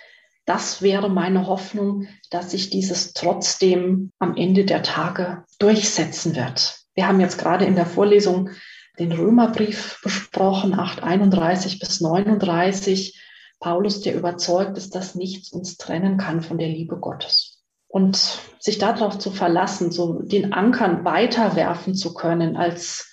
das 0.46 0.82
wäre 0.82 1.10
meine 1.10 1.46
Hoffnung, 1.46 2.08
dass 2.32 2.52
sich 2.52 2.72
dieses 2.72 3.14
trotzdem 3.14 4.12
am 4.18 4.36
Ende 4.36 4.66
der 4.66 4.82
Tage 4.82 5.44
durchsetzen 5.60 6.36
wird. 6.36 6.80
Wir 6.96 7.08
haben 7.08 7.20
jetzt 7.20 7.38
gerade 7.38 7.66
in 7.66 7.76
der 7.76 7.86
Vorlesung 7.86 8.50
den 8.98 9.12
Römerbrief 9.12 10.00
besprochen, 10.04 10.74
831 10.78 11.80
bis 11.80 12.02
39. 12.02 13.20
Paulus, 13.62 14.02
der 14.02 14.16
überzeugt 14.16 14.78
ist, 14.78 14.96
dass 14.96 15.16
nichts 15.16 15.54
uns 15.54 15.78
trennen 15.78 16.18
kann 16.18 16.42
von 16.42 16.58
der 16.58 16.68
Liebe 16.68 16.98
Gottes. 16.98 17.64
Und 17.88 18.18
sich 18.60 18.78
darauf 18.80 19.20
zu 19.20 19.32
verlassen, 19.32 19.92
so 19.92 20.22
den 20.22 20.52
Ankern 20.52 21.06
weiterwerfen 21.06 21.94
zu 21.94 22.14
können 22.14 22.58
als 22.58 23.10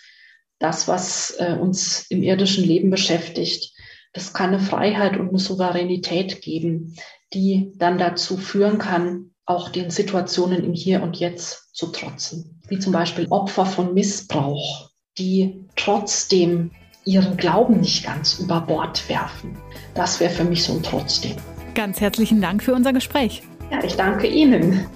das, 0.58 0.88
was 0.88 1.36
äh, 1.38 1.56
uns 1.60 2.06
im 2.08 2.22
irdischen 2.22 2.64
Leben 2.64 2.90
beschäftigt, 2.90 3.72
Das 4.12 4.32
kann 4.32 4.48
eine 4.48 4.58
Freiheit 4.58 5.18
und 5.18 5.28
eine 5.28 5.38
Souveränität 5.38 6.40
geben, 6.40 6.96
die 7.34 7.72
dann 7.76 7.98
dazu 7.98 8.36
führen 8.36 8.78
kann, 8.78 9.34
auch 9.44 9.68
den 9.68 9.90
Situationen 9.90 10.64
im 10.64 10.72
Hier 10.72 11.02
und 11.02 11.16
Jetzt 11.18 11.74
zu 11.74 11.88
trotzen. 11.88 12.60
Wie 12.68 12.78
zum 12.78 12.92
Beispiel 12.92 13.26
Opfer 13.28 13.66
von 13.66 13.94
Missbrauch, 13.94 14.90
die 15.18 15.68
trotzdem 15.76 16.70
ihren 17.08 17.38
Glauben 17.38 17.80
nicht 17.80 18.04
ganz 18.04 18.38
über 18.38 18.60
Bord 18.60 19.08
werfen. 19.08 19.56
Das 19.94 20.20
wäre 20.20 20.30
für 20.30 20.44
mich 20.44 20.62
so 20.62 20.74
ein 20.74 20.82
Trotzdem. 20.82 21.36
Ganz 21.74 22.00
herzlichen 22.00 22.40
Dank 22.40 22.62
für 22.62 22.74
unser 22.74 22.92
Gespräch. 22.92 23.42
Ja, 23.70 23.82
ich 23.82 23.96
danke 23.96 24.26
Ihnen. 24.26 24.86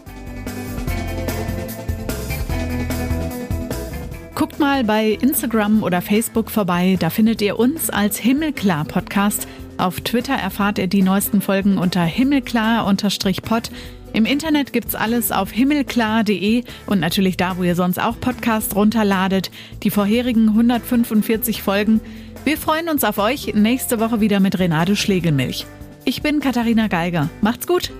Guckt 4.34 4.58
mal 4.58 4.84
bei 4.84 5.12
Instagram 5.20 5.82
oder 5.82 6.02
Facebook 6.02 6.50
vorbei, 6.50 6.96
da 6.98 7.10
findet 7.10 7.40
ihr 7.40 7.58
uns 7.58 7.90
als 7.90 8.18
Himmelklar 8.18 8.84
Podcast. 8.84 9.48
Auf 9.78 10.00
Twitter 10.00 10.34
erfahrt 10.34 10.78
ihr 10.78 10.88
die 10.88 11.02
neuesten 11.02 11.40
Folgen 11.40 11.78
unter 11.78 12.02
himmelklar-pod. 12.02 13.70
Im 14.12 14.26
Internet 14.26 14.72
gibt's 14.72 14.94
alles 14.94 15.32
auf 15.32 15.50
himmelklar.de 15.50 16.64
und 16.86 17.00
natürlich 17.00 17.36
da, 17.36 17.56
wo 17.56 17.62
ihr 17.62 17.74
sonst 17.74 17.98
auch 17.98 18.20
Podcasts 18.20 18.76
runterladet. 18.76 19.50
Die 19.82 19.90
vorherigen 19.90 20.48
145 20.48 21.62
Folgen. 21.62 22.00
Wir 22.44 22.58
freuen 22.58 22.88
uns 22.88 23.04
auf 23.04 23.18
euch 23.18 23.54
nächste 23.54 24.00
Woche 24.00 24.20
wieder 24.20 24.40
mit 24.40 24.58
Renate 24.58 24.96
Schlegelmilch. 24.96 25.66
Ich 26.04 26.22
bin 26.22 26.40
Katharina 26.40 26.88
Geiger. 26.88 27.30
Macht's 27.40 27.66
gut! 27.66 27.92